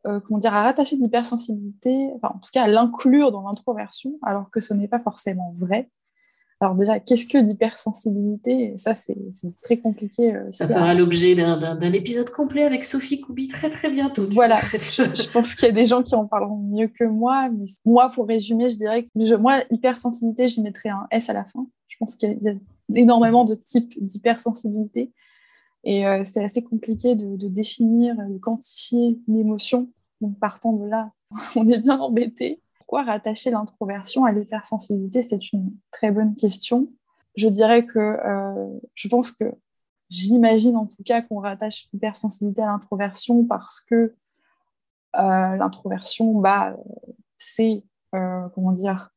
[0.07, 4.51] euh, comment dire, à rattacher l'hypersensibilité, enfin, en tout cas à l'inclure dans l'introversion, alors
[4.51, 5.91] que ce n'est pas forcément vrai.
[6.67, 8.77] Alors déjà, qu'est-ce que l'hypersensibilité?
[8.77, 9.17] Ça, c'est
[9.63, 10.35] très compliqué.
[10.35, 14.27] Euh, ça fera l'objet d'un épisode complet avec Sophie Koubi très très bientôt.
[14.29, 17.49] Voilà, je, pense qu'il y a des gens qui en parleront mieux que moi.
[17.51, 21.45] Mais moi, pour résumer, je dirais que moi, hypersensibilité, j'y mettrais un S à la
[21.45, 21.69] fin.
[21.87, 22.55] Je pense qu'il y a
[22.97, 25.13] énormément de types d'hypersensibilité.
[25.85, 29.89] Et euh, c'est assez compliqué de, de, définir, de quantifier une émotion.
[30.21, 31.13] Donc partant de là,
[31.55, 35.25] on est bien embêté pourquoi rattacher l'introversion à l'hypersensibilité?
[35.25, 36.89] C'est une très bonne question.
[37.35, 39.45] Je dirais que euh, je pense que
[40.09, 44.15] j'imagine en tout cas qu'on rattache l'hypersensibilité à l'introversion parce que
[45.17, 46.77] euh, l'introversion, bah,
[47.39, 47.83] c'est
[48.15, 49.11] euh, comment dire,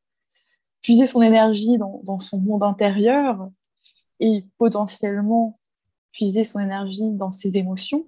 [0.82, 3.52] puiser son énergie dans, dans, son monde intérieur
[4.20, 5.60] et potentiellement
[6.10, 8.08] puiser son énergie dans ses émotions.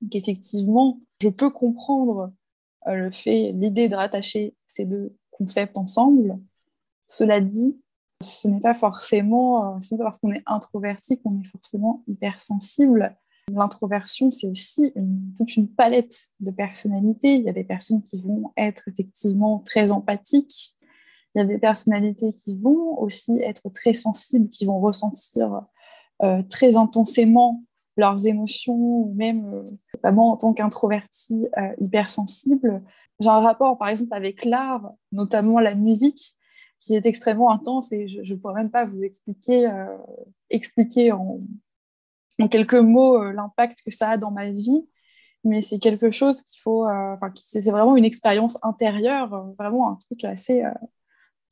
[0.00, 2.32] Donc effectivement, je peux comprendre
[2.86, 6.38] le fait, l'idée de rattacher ces deux concepts ensemble.
[7.06, 7.76] Cela dit,
[8.22, 13.16] ce n'est pas forcément, euh, parce qu'on est introverti qu'on est forcément hypersensible.
[13.50, 14.92] L'introversion, c'est aussi
[15.38, 17.36] toute une palette de personnalités.
[17.36, 20.76] Il y a des personnes qui vont être effectivement très empathiques.
[21.34, 25.62] Il y a des personnalités qui vont aussi être très sensibles, qui vont ressentir
[26.22, 27.62] euh, très intensément
[27.98, 29.52] leurs émotions, ou même,
[30.04, 32.82] euh, moi en tant qu'introvertie euh, hypersensible,
[33.20, 36.36] j'ai un rapport par exemple avec l'art, notamment la musique,
[36.78, 39.96] qui est extrêmement intense et je ne pourrais même pas vous expliquer, euh,
[40.48, 41.40] expliquer en,
[42.50, 44.88] quelques mots l'impact que ça a dans ma vie.
[45.44, 50.24] Mais c'est quelque chose qu'il faut, enfin, c'est vraiment une expérience intérieure, vraiment un truc
[50.24, 50.62] assez,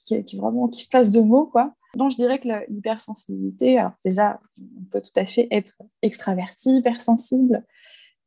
[0.05, 1.75] qui, qui, vraiment, qui se passe de mots, quoi.
[1.97, 7.65] Donc, je dirais que l'hypersensibilité, alors déjà, on peut tout à fait être extraverti, hypersensible,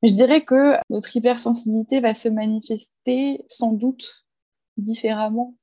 [0.02, 4.26] mais je dirais que notre hypersensibilité va se manifester sans doute
[4.78, 5.56] différemment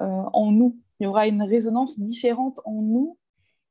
[0.00, 0.78] euh, en nous.
[1.00, 3.18] Il y aura une résonance différente en nous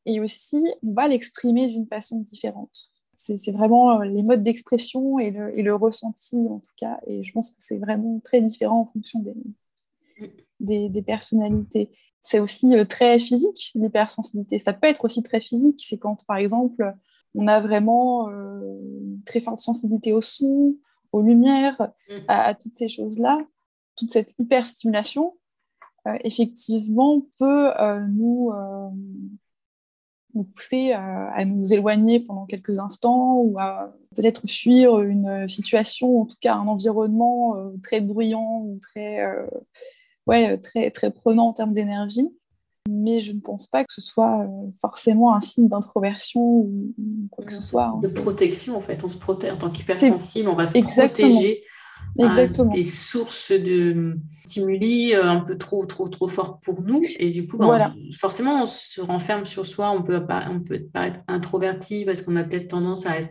[0.05, 2.91] et aussi, on va l'exprimer d'une façon différente.
[3.15, 7.23] C'est vraiment euh, les modes d'expression et le, et le, ressenti, en tout cas, et
[7.23, 9.33] je pense que c'est vraiment très différent en fonction des,
[10.59, 11.89] des, des personnalités
[12.21, 14.59] c'est aussi euh, très physique, l'hypersensibilité.
[14.59, 15.81] Ça peut être aussi très physique.
[15.85, 16.93] C'est quand, par exemple,
[17.35, 18.59] on a vraiment euh,
[19.01, 20.75] une très forte sensibilité au son,
[21.11, 22.13] aux lumières, mm.
[22.27, 23.39] à, toutes ces choses-là.
[23.95, 25.37] Toute cette hyperstimulation,
[26.07, 27.71] euh, effectivement, peut
[28.09, 28.51] nous,
[30.33, 36.25] nous pousser à nous éloigner pendant quelques instants ou à peut-être fuir une situation, en
[36.25, 39.19] tout cas un environnement très bruyant ou très
[40.27, 42.29] ouais, euh, très, très prenant en termes d'énergie.
[42.89, 46.93] Mais je ne pense pas que ce soit euh, forcément un signe d'introversion ou,
[47.31, 47.85] quoi que ce soit.
[47.85, 47.99] Hein.
[48.01, 49.03] De protection, en fait.
[49.03, 51.63] On se protège en tant qu'hypersensible, on va se protéger.
[52.19, 52.73] Exactement.
[52.73, 57.03] des sources de stimuli euh, un peu trop, trop, trop fortes pour nous.
[57.19, 59.91] Et du coup, ben, forcément, on se renferme sur soi.
[59.91, 63.29] On peut, on peut paraître introverti parce qu'on a peut-être tendance à être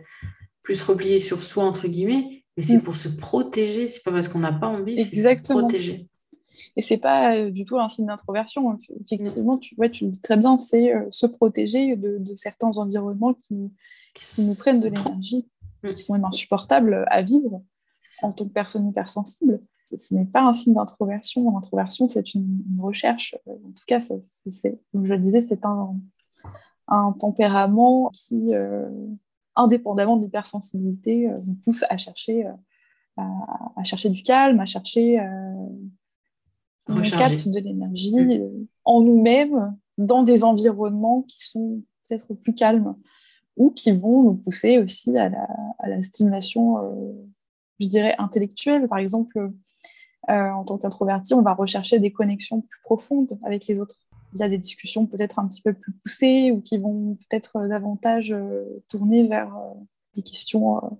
[0.63, 2.45] plus replié sur soi, entre guillemets.
[2.55, 2.83] Mais c'est mm.
[2.83, 3.87] pour se protéger.
[3.87, 6.07] C'est pas parce qu'on n'a pas envie, c'est se protéger.
[6.77, 8.77] Et c'est pas euh, du tout un signe d'introversion.
[9.01, 13.33] Effectivement, tu, ouais, tu le dis très bien, c'est euh, se protéger de, certains environnements
[13.33, 13.71] qui,
[14.37, 15.47] nous prennent de l'énergie,
[15.83, 17.63] qui sont même insupportables à vivre
[18.21, 19.59] en tant que personne hypersensible.
[19.87, 21.51] Ce n'est pas un signe d'introversion.
[21.51, 23.35] L'introversion, c'est une, recherche.
[23.47, 25.95] Euh, en tout cas, c'est, comme je le disais, c'est un,
[26.87, 28.51] un, tempérament qui,
[29.55, 32.45] indépendamment de l'hypersensibilité, nous pousse à chercher,
[33.17, 35.19] à, chercher du calme, à chercher
[36.89, 38.31] on capte de l'énergie mm.
[38.31, 42.95] euh, en nous-mêmes dans des environnements qui sont peut-être plus calmes
[43.55, 47.11] ou qui vont nous pousser aussi à la, stimulation, euh,
[47.79, 48.87] je dirais, intellectuelle.
[48.87, 49.51] Par exemple,
[50.29, 53.95] euh, en tant qu'introverti, on va rechercher des connexions plus profondes avec les autres
[54.33, 57.67] Il y a des discussions peut-être un petit peu plus poussées ou qui vont peut-être
[57.67, 58.35] davantage
[58.89, 59.59] tourner vers
[60.13, 60.99] des questions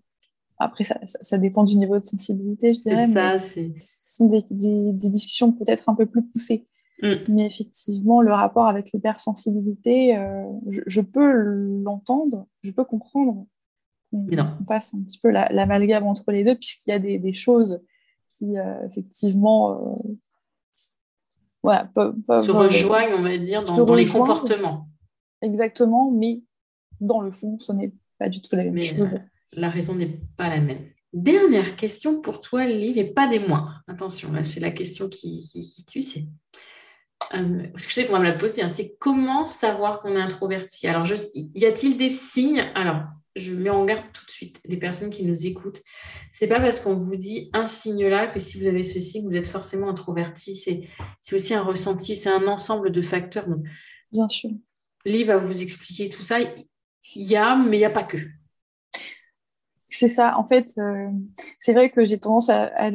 [0.60, 3.08] après, ça, ça, dépend du niveau de sensibilité, je dirais.
[3.08, 6.67] Ça, ce sont des, des, discussions peut-être un peu plus poussées.
[7.04, 7.13] Mm.
[7.30, 13.46] Mais effectivement, le rapport avec l'hypersensibilité, euh, je, peux l'entendre, je peux comprendre
[14.12, 17.84] qu'on fasse un petit peu l'amalgame entre les deux, puisqu'il y a des, des choses
[18.32, 20.13] qui, euh, effectivement, euh,
[21.62, 24.88] voilà, peuvent, se rejoignent, on va dire, dans, les comportements.
[25.43, 26.41] Exactement, mais
[27.00, 29.20] dans le fond, ce n'est pas du tout la même chose
[29.53, 30.89] la raison n'est pas la même.
[31.13, 33.81] Dernière question pour toi, Liv, et pas des moindres.
[33.88, 36.25] Attention, là, c'est la question qui, qui, tue, c'est...
[37.33, 40.15] Euh, parce que je sais qu'on va me la poser, hein, c'est comment savoir qu'on
[40.15, 40.88] est introverti?
[40.88, 42.60] Alors, y a-t-il des signes?
[42.75, 43.03] Alors,
[43.36, 45.81] je mets en garde tout de suite les personnes qui nous écoutent.
[46.31, 49.27] C'est pas parce qu'on vous dit un signe là que si vous avez ce signe,
[49.27, 50.55] vous êtes forcément introverti.
[50.55, 53.45] C'est aussi un ressenti, c'est un ensemble de facteurs.
[54.12, 54.49] Bien sûr.
[55.05, 56.39] Liv va vous expliquer tout ça.
[56.41, 58.17] Il y a, mais il n'y a pas que.
[59.89, 60.38] C'est ça.
[60.38, 61.10] En fait, euh,
[61.60, 62.91] c'est vrai que j'ai tendance à, à,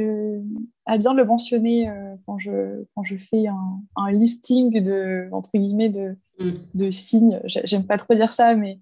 [0.98, 6.16] bien le mentionner euh, quand, je, quand je fais un, listing de, entre guillemets, de,
[6.38, 6.52] mm.
[6.74, 7.40] de signes.
[7.44, 8.81] J'aime pas trop dire ça, mais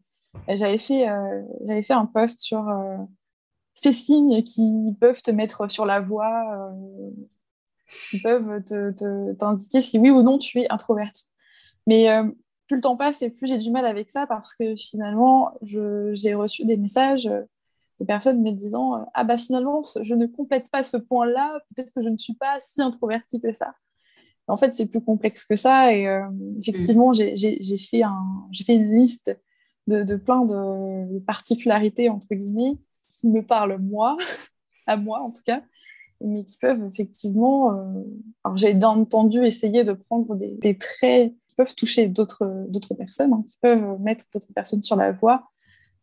[0.49, 2.69] j'avais fait, euh, j'avais fait un post sur
[3.75, 6.73] ces signes qui peuvent te mettre sur la voie
[8.11, 8.63] qui peuvent
[9.39, 11.27] t'indiquer si oui ou non tu es introverti.
[11.87, 12.09] Mais
[12.67, 16.35] plus le temps passe et plus j'ai du mal avec ça parce que finalement, j'ai
[16.35, 17.31] reçu des messages
[18.05, 22.09] personnes me disant Ah bah finalement, je ne complète pas ce point-là, peut-être que je
[22.09, 23.75] ne suis pas si introvertie que ça.
[24.47, 25.95] En fait, c'est plus complexe que ça.
[25.95, 26.09] Et
[26.59, 27.37] effectivement, j'ai
[27.79, 28.25] fait, un,
[28.67, 29.39] fait une liste
[29.87, 32.77] de, de plein de particularités, entre guillemets,
[33.11, 34.17] qui me parlent moi,
[34.87, 35.63] à moi en tout cas,
[36.21, 37.73] mais qui peuvent effectivement.
[37.73, 38.03] Euh,
[38.45, 43.45] alors, j'ai bien entendu essayer de prendre des, traits qui peuvent toucher d'autres personnes, hein,
[43.47, 45.51] qui peuvent mettre d'autres personnes sur la voie.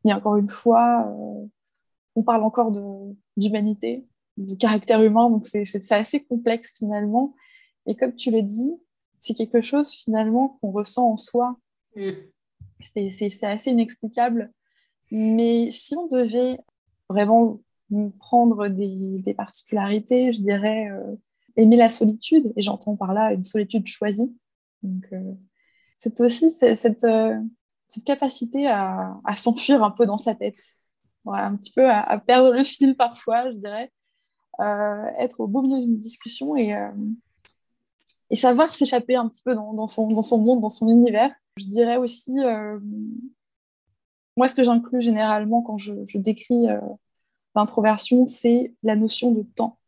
[0.06, 1.46] Mais encore une fois, euh,
[2.18, 2.72] on parle encore
[3.38, 4.04] d'humanité,
[4.38, 7.36] de, caractère humain, donc c'est assez complexe finalement.
[7.86, 8.74] Et comme tu le dis,
[9.20, 11.58] c'est quelque chose finalement qu'on ressent en soi.
[11.96, 12.10] Mm.
[12.82, 14.52] C'est assez inexplicable.
[15.12, 16.58] Mais si on devait
[17.08, 17.62] vraiment
[18.20, 21.16] prendre des, particularités, je dirais euh,
[21.56, 24.36] aimer la solitude, et j'entends par là une solitude choisie.
[24.82, 25.34] Donc, euh,
[26.00, 27.40] c'est aussi cette, euh,
[27.88, 30.62] cette, capacité à, à s'enfuir un peu dans sa tête,
[31.34, 33.92] un petit peu à, perdre le fil parfois, je dirais,
[35.20, 36.76] être au beau milieu d'une discussion et,
[38.30, 41.34] et savoir s'échapper un petit peu dans, son, dans, son, monde, dans son univers.
[41.58, 42.34] Je dirais aussi,
[44.36, 46.68] moi, ce que j'inclus généralement quand je décris
[47.58, 49.80] L'introversion, c'est la notion de temps.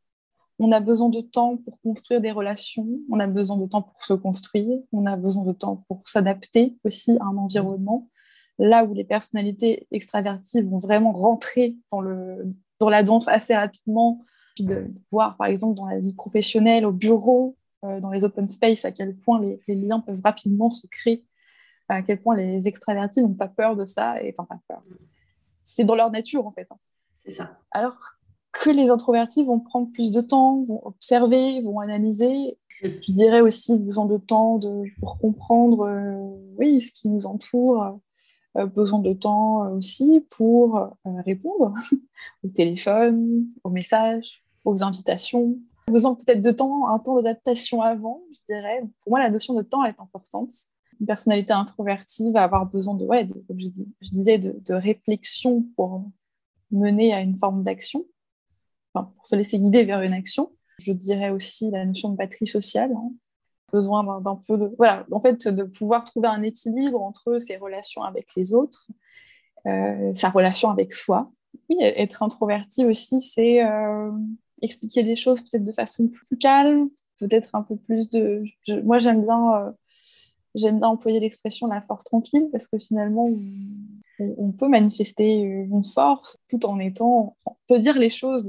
[0.57, 4.01] On a besoin de temps pour construire des relations, on a besoin de temps pour
[4.01, 8.09] se construire, on a besoin de temps pour s'adapter aussi à un environnement.
[8.59, 14.21] Là où les personnalités extraverties vont vraiment rentrer dans, le, dans la danse assez rapidement,
[14.55, 18.47] puis de voir par exemple dans la vie professionnelle, au bureau, euh, dans les open
[18.49, 21.23] space, à quel point les, liens peuvent rapidement se créer,
[21.87, 24.83] à quel point les extravertis n'ont pas peur de ça, et enfin pas peur.
[25.63, 26.67] C'est dans leur nature en fait.
[26.71, 27.49] Hein.
[27.71, 27.97] Alors
[28.51, 32.57] que les introvertis vont prendre plus de temps, vont observer, vont analyser.
[32.81, 37.99] Je dirais aussi besoin de temps de, pour comprendre euh, oui, ce qui nous entoure,
[38.55, 40.87] besoin de temps aussi pour euh,
[41.25, 41.73] répondre
[42.43, 45.57] au téléphone, aux messages, aux invitations.
[45.87, 48.81] Besoin peut-être de temps, un temps d'adaptation avant, je dirais.
[49.03, 50.51] Pour moi, la notion de temps est importante.
[50.99, 53.69] Une personnalité introvertie va avoir besoin de, ouais, comme je,
[54.11, 56.03] disais, de, de réflexion pour
[56.71, 58.05] mener à une forme d'action,
[58.93, 60.51] pour se laisser guider vers une action.
[60.79, 63.11] Je dirais aussi la notion de batterie sociale, hein.
[63.71, 68.03] Besoin d'un peu de, voilà, en fait, de pouvoir trouver un équilibre entre ses relations
[68.03, 68.87] avec les autres,
[69.67, 71.31] euh, sa relation avec soi.
[71.69, 74.11] Oui, être introverti aussi, c'est euh,
[74.61, 78.43] expliquer les choses peut-être de façon plus calme, peut-être un peu plus de.
[78.83, 79.55] moi, j'aime bien.
[79.55, 79.71] Euh,
[80.55, 83.29] bien employer l'expression la force tranquille parce que finalement,
[84.19, 88.45] on, peut manifester une force tout en étant, on peut dire les choses,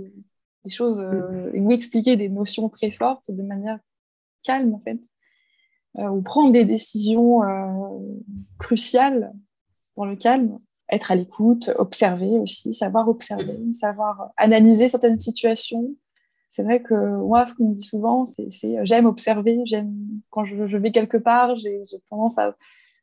[0.64, 1.06] des choses
[1.54, 3.78] ou expliquer des notions très fortes de manière
[4.42, 5.00] calme en fait,
[5.98, 7.98] euh, ou prendre des décisions euh,
[8.59, 9.33] cruciales
[9.96, 10.59] dans le calme,
[10.90, 15.94] être à l'écoute, observer aussi, savoir observer, savoir analyser certaines situations.
[16.48, 18.48] C'est vrai que moi, ce qu'on me dit souvent, c'est
[18.83, 19.94] j'aime observer, j'aime
[20.31, 22.57] quand je, je, vais quelque part, j'ai tendance à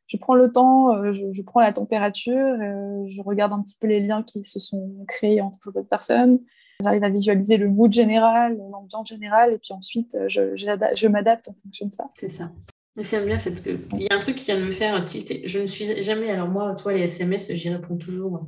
[0.08, 3.86] je prends le temps, euh, je, prends la température, euh, je regarde un petit peu
[3.86, 6.40] les liens qui se sont créés entre certaines personnes.
[6.80, 11.56] J'arrive à visualiser le mood général, l'ambiance générale, et puis ensuite, euh, je, m'adapte en
[11.64, 12.08] fonction de ça.
[12.16, 12.52] C'est ça.
[12.94, 13.64] Mais c'est bien, cette...
[13.66, 15.42] il y a un truc qui vient de me faire tilter.
[15.44, 18.46] Je ne suis jamais, alors moi, toi, les SMS, j'y réponds toujours.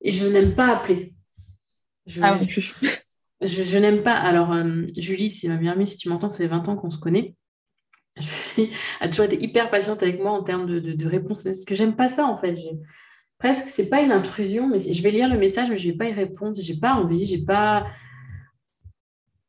[0.00, 1.14] Et je n'aime pas appeler.
[2.06, 2.74] Je, ah, plus.
[3.40, 4.14] Je, n'aime pas.
[4.14, 4.52] Alors,
[4.96, 7.36] Julie, c'est ma meilleure amie, si tu m'entends, ça fait 20 ans qu'on se connaît.
[8.16, 11.44] Julie a toujours été hyper patiente avec moi en termes de, de, réponse.
[11.44, 12.56] Parce que j'aime pas ça, en fait.
[13.38, 16.08] Presque, c'est pas une intrusion, mais je vais lire le message, mais je vais pas
[16.08, 16.56] y répondre.
[16.58, 17.86] J'ai pas envie, j'ai pas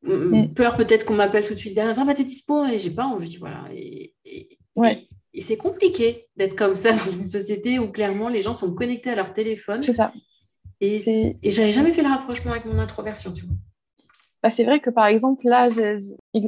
[0.03, 0.53] mm.
[0.53, 1.95] peur peut-être qu'on m'appelle tout de suite derrière.
[1.95, 3.65] Ça va, t'es dispo Et j'ai pas envie, voilà.
[3.73, 4.13] Et,
[5.33, 9.11] et c'est compliqué d'être comme ça dans une société où clairement les gens sont connectés
[9.11, 9.81] à leur téléphone.
[9.81, 10.13] C'est ça.
[10.81, 13.55] Et, et j'avais jamais fait le rapprochement avec mon introversion, tu vois.
[14.41, 15.67] Bah, c'est vrai que par exemple, là,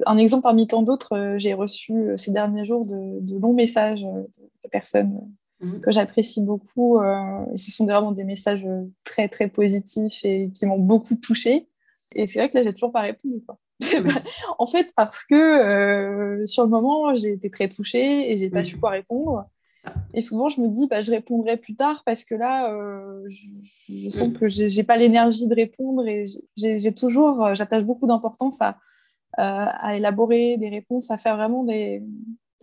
[0.05, 4.05] un exemple parmi tant d'autres, euh, j'ai reçu euh, ces derniers jours de, longs messages
[4.05, 4.23] euh,
[4.63, 5.19] de personnes
[5.61, 5.81] mhm.
[5.81, 7.01] que j'apprécie beaucoup.
[7.01, 8.67] et ce sont vraiment des messages
[9.03, 11.67] très, très positifs et qui m'ont beaucoup touchée.
[12.13, 13.41] Et c'est vrai que là, j'ai toujours pas répondu.
[14.59, 18.77] en fait, parce que sur le moment, j'ai été très touchée et j'ai pas su
[18.77, 19.45] quoi répondre.
[20.13, 24.09] Et souvent, je me dis, bah, je répondrai plus tard parce que là, euh, je,
[24.09, 24.33] sens mm.
[24.33, 26.25] que je n'ai pas l'énergie de répondre et
[26.57, 28.77] j'ai toujours, euh, j'attache beaucoup d'importance à,
[29.37, 32.03] à, élaborer des réponses, à faire vraiment des,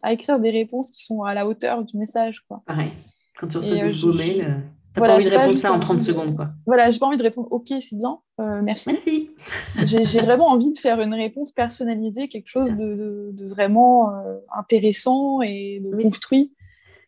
[0.02, 2.40] à écrire des réponses qui sont à la hauteur du message.
[2.48, 2.62] Quoi.
[2.66, 2.90] Pareil.
[3.38, 4.62] Quand tu reçois des euh, beaux mails.
[4.94, 6.50] T'as pas envie de répondre ça en 30 secondes, quoi.
[6.66, 8.90] Voilà, j'ai pas envie de répondre OK, c'est bien, euh, merci.
[8.90, 9.30] Merci.
[10.04, 15.80] j'ai vraiment envie de faire une réponse personnalisée, quelque chose de, vraiment euh, intéressant et
[15.84, 16.50] de construit.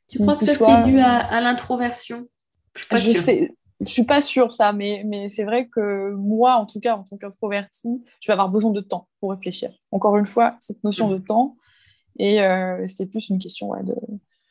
[0.08, 2.26] Tu crois que ça c'est dû à, l'introversion?
[2.92, 6.80] Je, sais, je suis pas sûre ça, mais, mais c'est vrai que moi, en tout
[6.80, 9.70] cas, en tant qu'introvertie, je vais avoir besoin de temps pour réfléchir.
[9.90, 11.56] Encore une fois, cette notion de temps,
[12.18, 13.94] et euh, c'est plus une question de,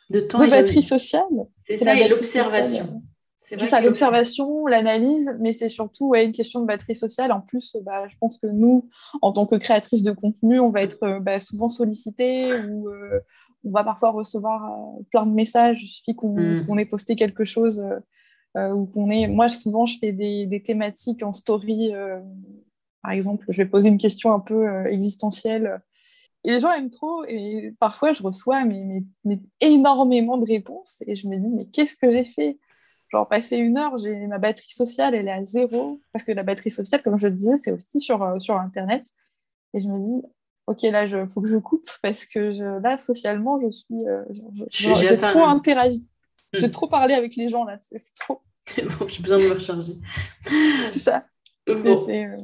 [0.09, 1.23] de, temps de batterie sociale.
[1.63, 3.03] C'est ça, et l'observation.
[3.37, 7.31] C'est ça, l'observation, l'analyse, mais c'est surtout ouais, une question de batterie sociale.
[7.31, 8.87] En plus, bah, je pense que nous,
[9.23, 13.19] en tant que créatrices de contenu, on va être euh, bah, souvent sollicité ou euh,
[13.65, 14.71] on va parfois recevoir
[15.09, 15.81] plein de messages.
[15.81, 17.83] Il suffit qu'on ait posté quelque chose
[18.57, 19.27] euh, ou qu'on est.
[19.27, 21.93] Moi, souvent, je fais des, thématiques en story.
[21.93, 22.19] Euh,
[23.03, 25.81] par exemple, je vais poser une question un peu euh, existentielle.
[26.43, 27.23] Et les gens aiment trop.
[27.25, 31.03] Et parfois, je reçois mais, mais, énormément de réponses.
[31.07, 32.57] Et je me dis, mais qu'est-ce que j'ai fait?
[33.09, 35.99] Genre, passer une heure, j'ai ma batterie sociale, elle est à zéro.
[36.13, 39.07] Parce que la batterie sociale, comme je le disais, c'est aussi sur, sur Internet.
[39.73, 40.21] Et je me dis,
[40.67, 43.95] ok, là, il faut que je coupe parce que je, là, socialement, je suis.
[44.69, 46.09] j'ai trop interagi.
[46.53, 46.71] J'ai hmm.
[46.71, 48.41] trop parlé avec les gens là, c'est trop.
[48.99, 49.97] bon, j'ai besoin de me recharger.
[50.91, 51.25] c'est ça.
[51.69, 52.37] Euh,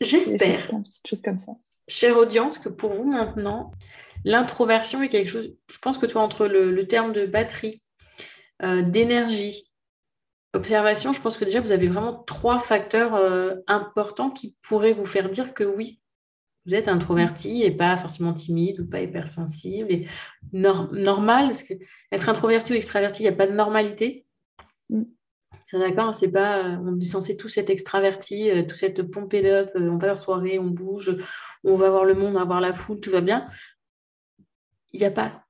[0.00, 0.72] J'espère.
[0.72, 1.52] Une petite chose comme ça.
[1.90, 3.72] Chère audience, que pour vous maintenant,
[4.24, 5.52] l'introversion est quelque chose.
[5.72, 7.82] Je pense que tu vois, entre le, terme de batterie,
[8.62, 9.72] euh, d'énergie,
[10.54, 15.06] observation, je pense que déjà vous avez vraiment trois facteurs euh, importants qui pourraient vous
[15.06, 16.00] faire dire que oui,
[16.64, 20.06] vous êtes introverti et pas forcément timide ou pas hypersensible et
[20.52, 21.74] normal, parce que
[22.12, 24.26] être introverti ou extraverti, il n'y a pas de normalité.
[25.70, 29.48] C'est d'accord, c'est pas, euh, on est censé tous être extraverti, euh, tout être pompé
[29.48, 31.16] up, euh, on va en soirée, on bouge,
[31.62, 33.46] on va voir le monde, on va voir la foule, tout va bien.
[34.92, 35.44] Il n'y a pas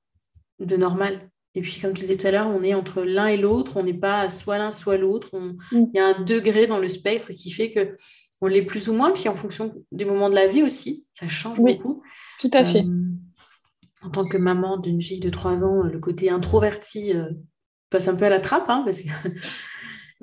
[0.59, 1.31] de normal.
[1.55, 3.83] Et puis, comme tu disais tout à l'heure, on est entre l'un et l'autre, on
[3.83, 5.35] n'est pas soit l'un, soit l'autre.
[5.35, 5.57] Mm.
[5.71, 7.95] Il y a un degré dans le spectre qui fait que
[8.41, 11.27] on l'est plus ou moins, puis en fonction des moments de la vie aussi, ça
[11.27, 12.03] change oui, beaucoup.
[12.39, 12.83] Tout à fait.
[14.03, 17.31] En tant que maman d'une fille de 3 ans, le côté introverti euh,
[17.89, 19.09] passe un peu à la trappe, hein, parce que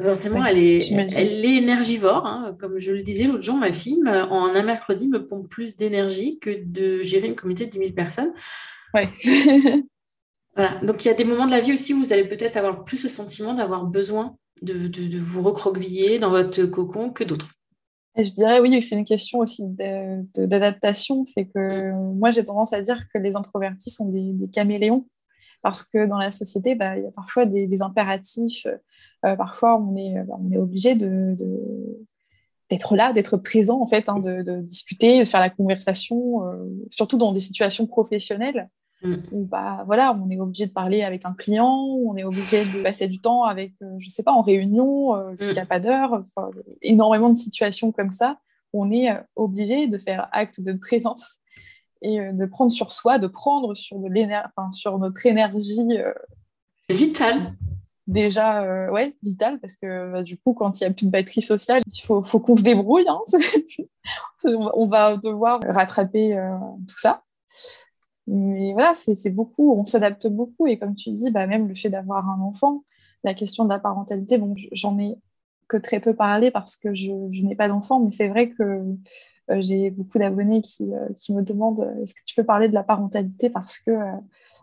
[0.00, 2.26] forcément, elle, est, elle est énergivore.
[2.26, 2.56] Hein.
[2.58, 6.38] Comme je le disais l'autre jour, ma fille, en un mercredi, me pompe plus d'énergie
[6.38, 8.32] que de gérer une communauté de 10 000 personnes.
[8.94, 9.08] Ouais.
[10.56, 10.78] voilà.
[10.82, 12.84] Donc, il y a des moments de la vie aussi où vous allez peut-être avoir
[12.84, 17.48] plus le sentiment d'avoir besoin de, de vous recroqueviller dans votre cocon que d'autres
[18.22, 19.62] je dirais oui que c'est une question aussi
[20.34, 21.24] d'adaptation.
[21.24, 25.06] C'est que moi, j'ai tendance à dire que les introvertis sont des, caméléons
[25.62, 28.66] parce que dans la société, bah, il y a parfois des, impératifs.
[29.24, 31.36] Euh, parfois, on est, on est obligé de,
[32.70, 37.18] d'être là, d'être présent, en fait, hein, de, discuter, de faire la conversation, euh, surtout
[37.18, 38.68] dans des situations professionnelles.
[39.02, 39.16] Mm.
[39.30, 42.82] Où bah, voilà, on est obligé de parler avec un client, on est obligé de
[42.82, 45.68] passer du temps avec, euh, je sais pas, en réunion euh, jusqu'à mm.
[45.68, 46.24] pas d'heure,
[46.82, 48.38] énormément de situations comme ça.
[48.72, 51.36] on est euh, obligé de faire acte de présence
[52.02, 54.08] et de prendre sur soi, de prendre sur, de
[54.46, 55.80] enfin, sur notre énergie
[56.88, 57.54] vitale.
[58.08, 61.42] Déjà, ouais, vitale, parce que bah, du coup, quand il n'y a plus de batterie
[61.42, 63.06] sociale, il faut, qu'on se débrouille.
[63.06, 63.20] Hein.
[64.44, 66.34] on va devoir rattraper
[66.88, 67.22] tout ça.
[68.26, 70.66] Mais voilà, c'est beaucoup, on s'adapte beaucoup.
[70.66, 72.84] Et comme tu dis, bah, même le fait d'avoir un enfant,
[73.24, 75.16] la question de la parentalité, bon, j'en ai
[75.68, 78.62] que très peu parlé parce que je, n'ai pas d'enfant, mais c'est vrai que
[79.50, 82.68] euh, j'ai beaucoup d'abonnés qui, euh, qui, me demandent euh, est-ce que tu peux parler
[82.68, 83.50] de la parentalité?
[83.50, 83.90] Parce que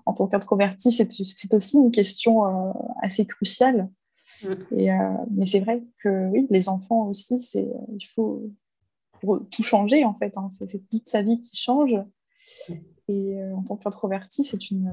[0.06, 3.90] en tant qu'introverti, c'est aussi une question assez cruciale.
[4.44, 4.78] Mm.
[4.78, 4.90] Et,
[5.32, 8.52] mais c'est vrai que oui, les enfants aussi, c'est il faut
[9.52, 10.38] tout changer en fait.
[10.38, 10.50] Hein.
[10.52, 11.96] C'est toute sa vie qui change.
[12.70, 12.74] Mm.
[13.08, 14.92] Et euh, en tant qu'introverti, c'est une,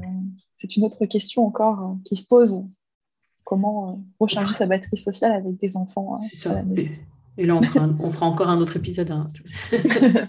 [0.58, 2.64] c'est une autre question encore euh, qui se pose.
[3.44, 6.88] Comment euh, recharger sa batterie sociale avec des enfants à la maison.
[7.38, 9.10] Et là, on fera, encore un autre épisode.
[9.10, 9.32] Hein.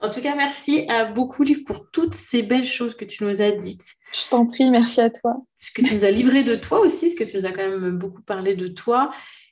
[0.00, 3.40] en tout cas, merci à beaucoup, Liv, pour toutes ces belles choses que tu nous
[3.40, 3.94] as dites.
[4.12, 5.36] Je t'en prie, merci à toi.
[5.58, 7.68] Ce que tu nous as livré de toi aussi, ce que tu nous as quand
[7.68, 9.10] même beaucoup parlé de toi.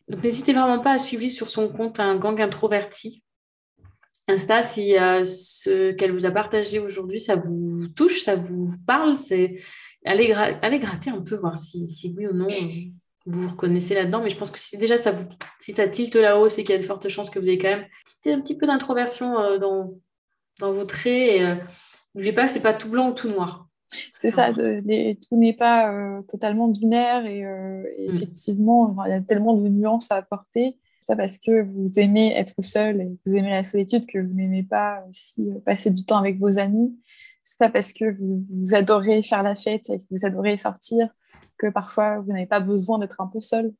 [0.08, 3.22] Donc, n'hésitez vraiment pas à suivre sur son compte un gang introverti.
[4.28, 9.16] Insta, si euh, ce qu'elle vous a partagé aujourd'hui, ça vous touche, ça vous parle,
[9.16, 9.58] c'est
[10.04, 10.28] allez,
[10.78, 12.90] gratter un peu, voir si, oui ou non euh,
[13.26, 14.22] vous vous reconnaissez là-dedans.
[14.22, 15.26] Mais je pense que si déjà ça vous,
[15.60, 17.68] si ça tilte là-haut, c'est qu'il y a de fortes chances que vous ayez quand
[17.68, 17.86] même
[18.26, 19.94] un petit peu d'introversion euh, dans,
[20.58, 21.40] dans vos traits.
[21.40, 21.54] Et
[22.14, 23.66] n'oubliez pas, c'est pas tout blanc ou tout noir.
[24.20, 28.14] C'est ça, tout n'est pas totalement binaire et, mm.
[28.14, 30.76] effectivement, il y a tellement de nuances à apporter
[31.10, 34.62] pas parce que vous aimez être seul et vous aimez la solitude que vous n'aimez
[34.62, 36.96] pas aussi euh, passer du temps avec vos amis.
[37.44, 41.08] C'est pas parce que vous, adorez faire la fête et que vous adorez sortir
[41.60, 43.72] que parfois vous n'avez pas besoin d'être un peu seul.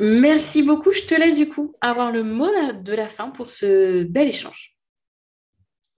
[0.00, 0.90] Merci beaucoup.
[0.90, 2.48] Je te laisse du coup avoir le mot
[2.82, 4.76] de la fin pour ce bel échange.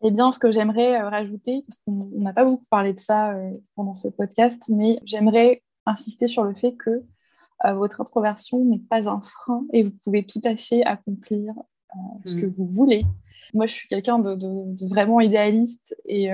[0.05, 3.33] Eh bien, ce que j'aimerais euh, rajouter, parce qu'on n'a pas beaucoup parlé de ça
[3.33, 7.05] euh, pendant ce podcast, mais j'aimerais insister sur le fait que
[7.65, 11.55] euh, votre introversion n'est pas un frein et vous pouvez tout à fait accomplir
[12.25, 12.55] ce que mm.
[12.57, 13.05] vous voulez.
[13.55, 16.31] Moi, je suis quelqu'un de, vraiment idéaliste et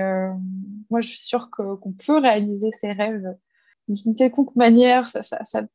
[0.89, 3.35] moi, je suis sûre qu'on peut réaliser ses rêves
[3.89, 5.07] d'une quelconque manière.
[5.07, 5.21] Ça,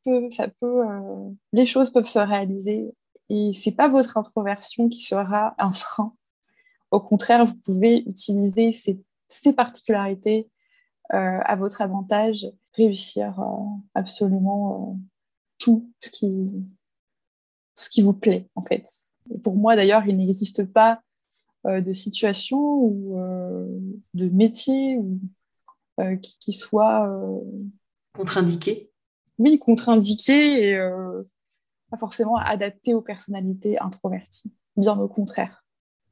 [0.03, 0.27] peut,
[0.59, 0.83] peut,
[1.53, 2.93] les choses peuvent se réaliser
[3.29, 6.13] et c'est pas votre introversion qui sera un frein
[6.95, 9.03] au contraire, vous pouvez utiliser ces,
[9.53, 10.49] particularités
[11.13, 13.45] euh, à votre avantage, réussir euh,
[13.93, 14.95] absolument euh,
[15.57, 18.85] tout ce qui, vous plaît, en fait.
[19.43, 21.01] pour moi, d'ailleurs, il n'existe pas
[21.65, 23.17] de situation ou
[24.13, 24.99] de métier
[26.21, 27.09] qui, soit...
[28.15, 28.91] contre-indiqué
[29.37, 30.79] Oui, contre-indiqué et
[31.91, 34.53] pas forcément adapté aux personnalités introverties.
[34.75, 35.65] Bien au contraire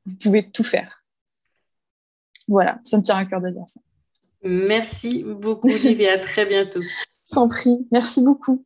[0.05, 1.03] vous pouvez tout faire.
[2.47, 3.79] Voilà, ça me tient à cœur de dire ça.
[4.43, 6.09] Merci beaucoup, Olivier.
[6.09, 6.81] à très bientôt.
[7.29, 7.87] Je t'en prie.
[7.91, 8.65] Merci beaucoup.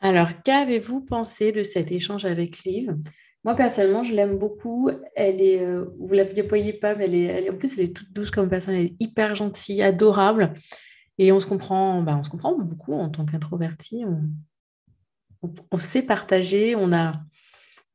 [0.00, 2.96] Alors, qu'avez-vous pensé de cet échange avec Liv?
[3.44, 4.88] Moi, personnellement, je l'aime beaucoup.
[5.16, 7.14] Elle est, euh, vous ne la voyez pas, mais elle
[7.46, 8.74] est, en plus, elle est toute douce comme personne.
[8.74, 10.54] Elle est hyper gentille, adorable.
[11.18, 14.04] Et on se comprend, bah, on se comprend beaucoup en tant qu'introverti.
[15.70, 16.90] On, sait partager, on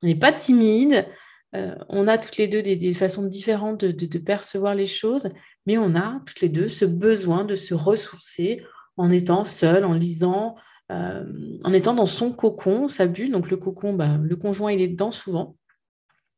[0.04, 1.08] n'est pas timide.
[1.56, 5.30] Euh, on a toutes les deux des, façons différentes de, percevoir les choses,
[5.66, 8.64] mais on a toutes les deux ce besoin de se ressourcer
[8.98, 10.56] en étant seul, en lisant,
[10.92, 11.26] euh,
[11.64, 13.32] en étant dans son cocon, sa bulle.
[13.32, 15.56] Donc le cocon, bah, le conjoint, il est dedans souvent.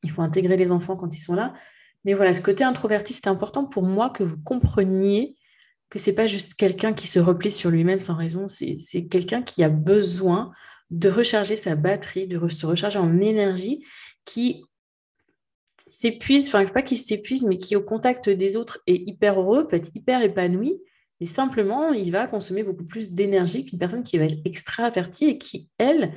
[0.03, 1.53] Il faut intégrer les enfants quand ils sont là.
[2.05, 5.35] Mais voilà, ce côté introverti, c'est important pour moi que vous compreniez
[5.89, 9.41] que ce n'est pas juste quelqu'un qui se replie sur lui-même sans raison, c'est quelqu'un
[9.41, 10.51] qui a besoin
[10.91, 13.85] de recharger sa batterie, de se recharger en énergie,
[14.25, 14.63] qui
[15.85, 19.77] s'épuise, enfin, pas qu'il s'épuise, mais qui au contact des autres est hyper heureux, peut
[19.77, 20.79] être hyper épanoui,
[21.19, 25.37] mais simplement, il va consommer beaucoup plus d'énergie qu'une personne qui va être extravertie et
[25.37, 26.13] qui, elle,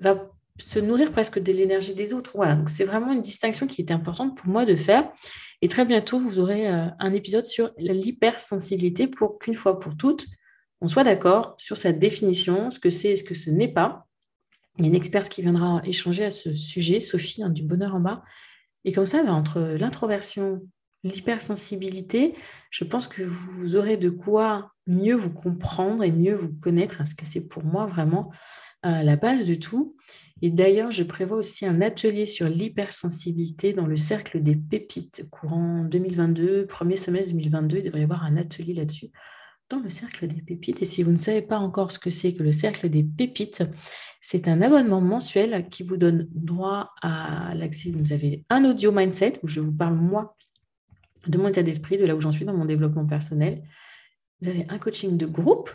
[0.00, 2.32] va se nourrir presque de l'énergie des autres.
[2.34, 5.10] Voilà, donc c'est vraiment une distinction qui était importante pour moi de faire.
[5.62, 10.26] Et très bientôt, vous aurez euh, un épisode sur l'hypersensibilité pour qu'une fois pour toutes,
[10.80, 14.06] on soit d'accord sur sa définition, ce que c'est et ce que ce n'est pas.
[14.78, 17.94] Il y a une experte qui viendra échanger à ce sujet, Sophie, hein, du bonheur
[17.94, 18.22] en bas,
[18.84, 20.62] et comme ça, ben, entre l'introversion,
[21.02, 22.34] l'hypersensibilité,
[22.70, 27.14] je pense que vous aurez de quoi mieux vous comprendre et mieux vous connaître, parce
[27.14, 28.30] que c'est pour moi vraiment
[29.02, 29.96] la base de tout.
[30.42, 35.84] Et d'ailleurs, je prévois aussi un atelier sur l'hypersensibilité dans le cercle des pépites courant
[35.84, 37.78] 2022, premier semestre 2022.
[37.78, 39.10] Il devrait y avoir un atelier là-dessus
[39.70, 40.82] dans le cercle des pépites.
[40.82, 43.62] Et si vous ne savez pas encore ce que c'est que le cercle des pépites,
[44.20, 47.90] c'est un abonnement mensuel qui vous donne droit à l'accès.
[47.90, 50.36] Vous avez un audio mindset où je vous parle, moi,
[51.26, 53.62] de mon état d'esprit, de là où j'en suis dans mon développement personnel.
[54.42, 55.70] Vous avez un coaching de groupe,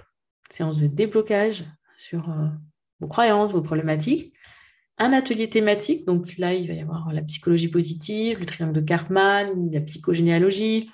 [0.52, 1.66] séance de déblocage
[1.98, 2.48] sur euh,
[3.02, 4.34] vos croyances, vos problématiques.
[4.98, 8.82] Un atelier thématique, donc là, il va y avoir la psychologie positive, le triangle de
[8.82, 10.92] Cartman, la psychogénéalogie,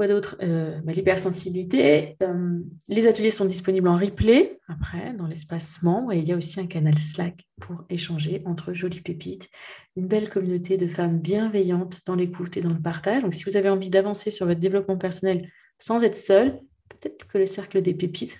[0.00, 0.38] Quoi d'autre?
[0.40, 2.16] Euh, bah, L'hypersensibilité.
[2.22, 6.14] Euh, les ateliers sont disponibles en replay, après, dans l'espace membre.
[6.14, 9.50] Et il y a aussi un canal Slack pour échanger entre jolies pépites.
[9.96, 13.22] Une belle communauté de femmes bienveillantes dans l'écoute et dans le partage.
[13.24, 17.36] Donc, si vous avez envie d'avancer sur votre développement personnel sans être seul, peut-être que
[17.36, 18.38] le cercle des pépites,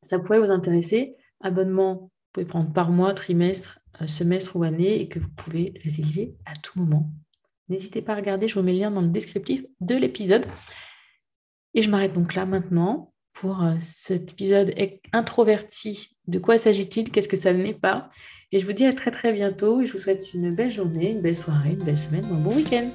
[0.00, 1.16] ça pourrait vous intéresser.
[1.42, 5.74] Abonnement, vous pouvez prendre par mois, trimestre, euh, semestre ou année et que vous pouvez
[5.84, 7.10] résilier à tout moment
[7.68, 10.44] N'hésitez pas à regarder, je vous mets le lien dans le descriptif de l'épisode.
[11.74, 14.74] Et je m'arrête donc là maintenant pour euh, cet épisode
[15.12, 16.18] introverti.
[16.26, 17.10] De quoi s'agit-il?
[17.10, 18.10] Qu'est-ce que ça n'est pas?
[18.50, 21.12] Et je vous dis à très très bientôt et je vous souhaite une belle journée,
[21.12, 22.90] une belle soirée, une belle semaine, un bon week-end.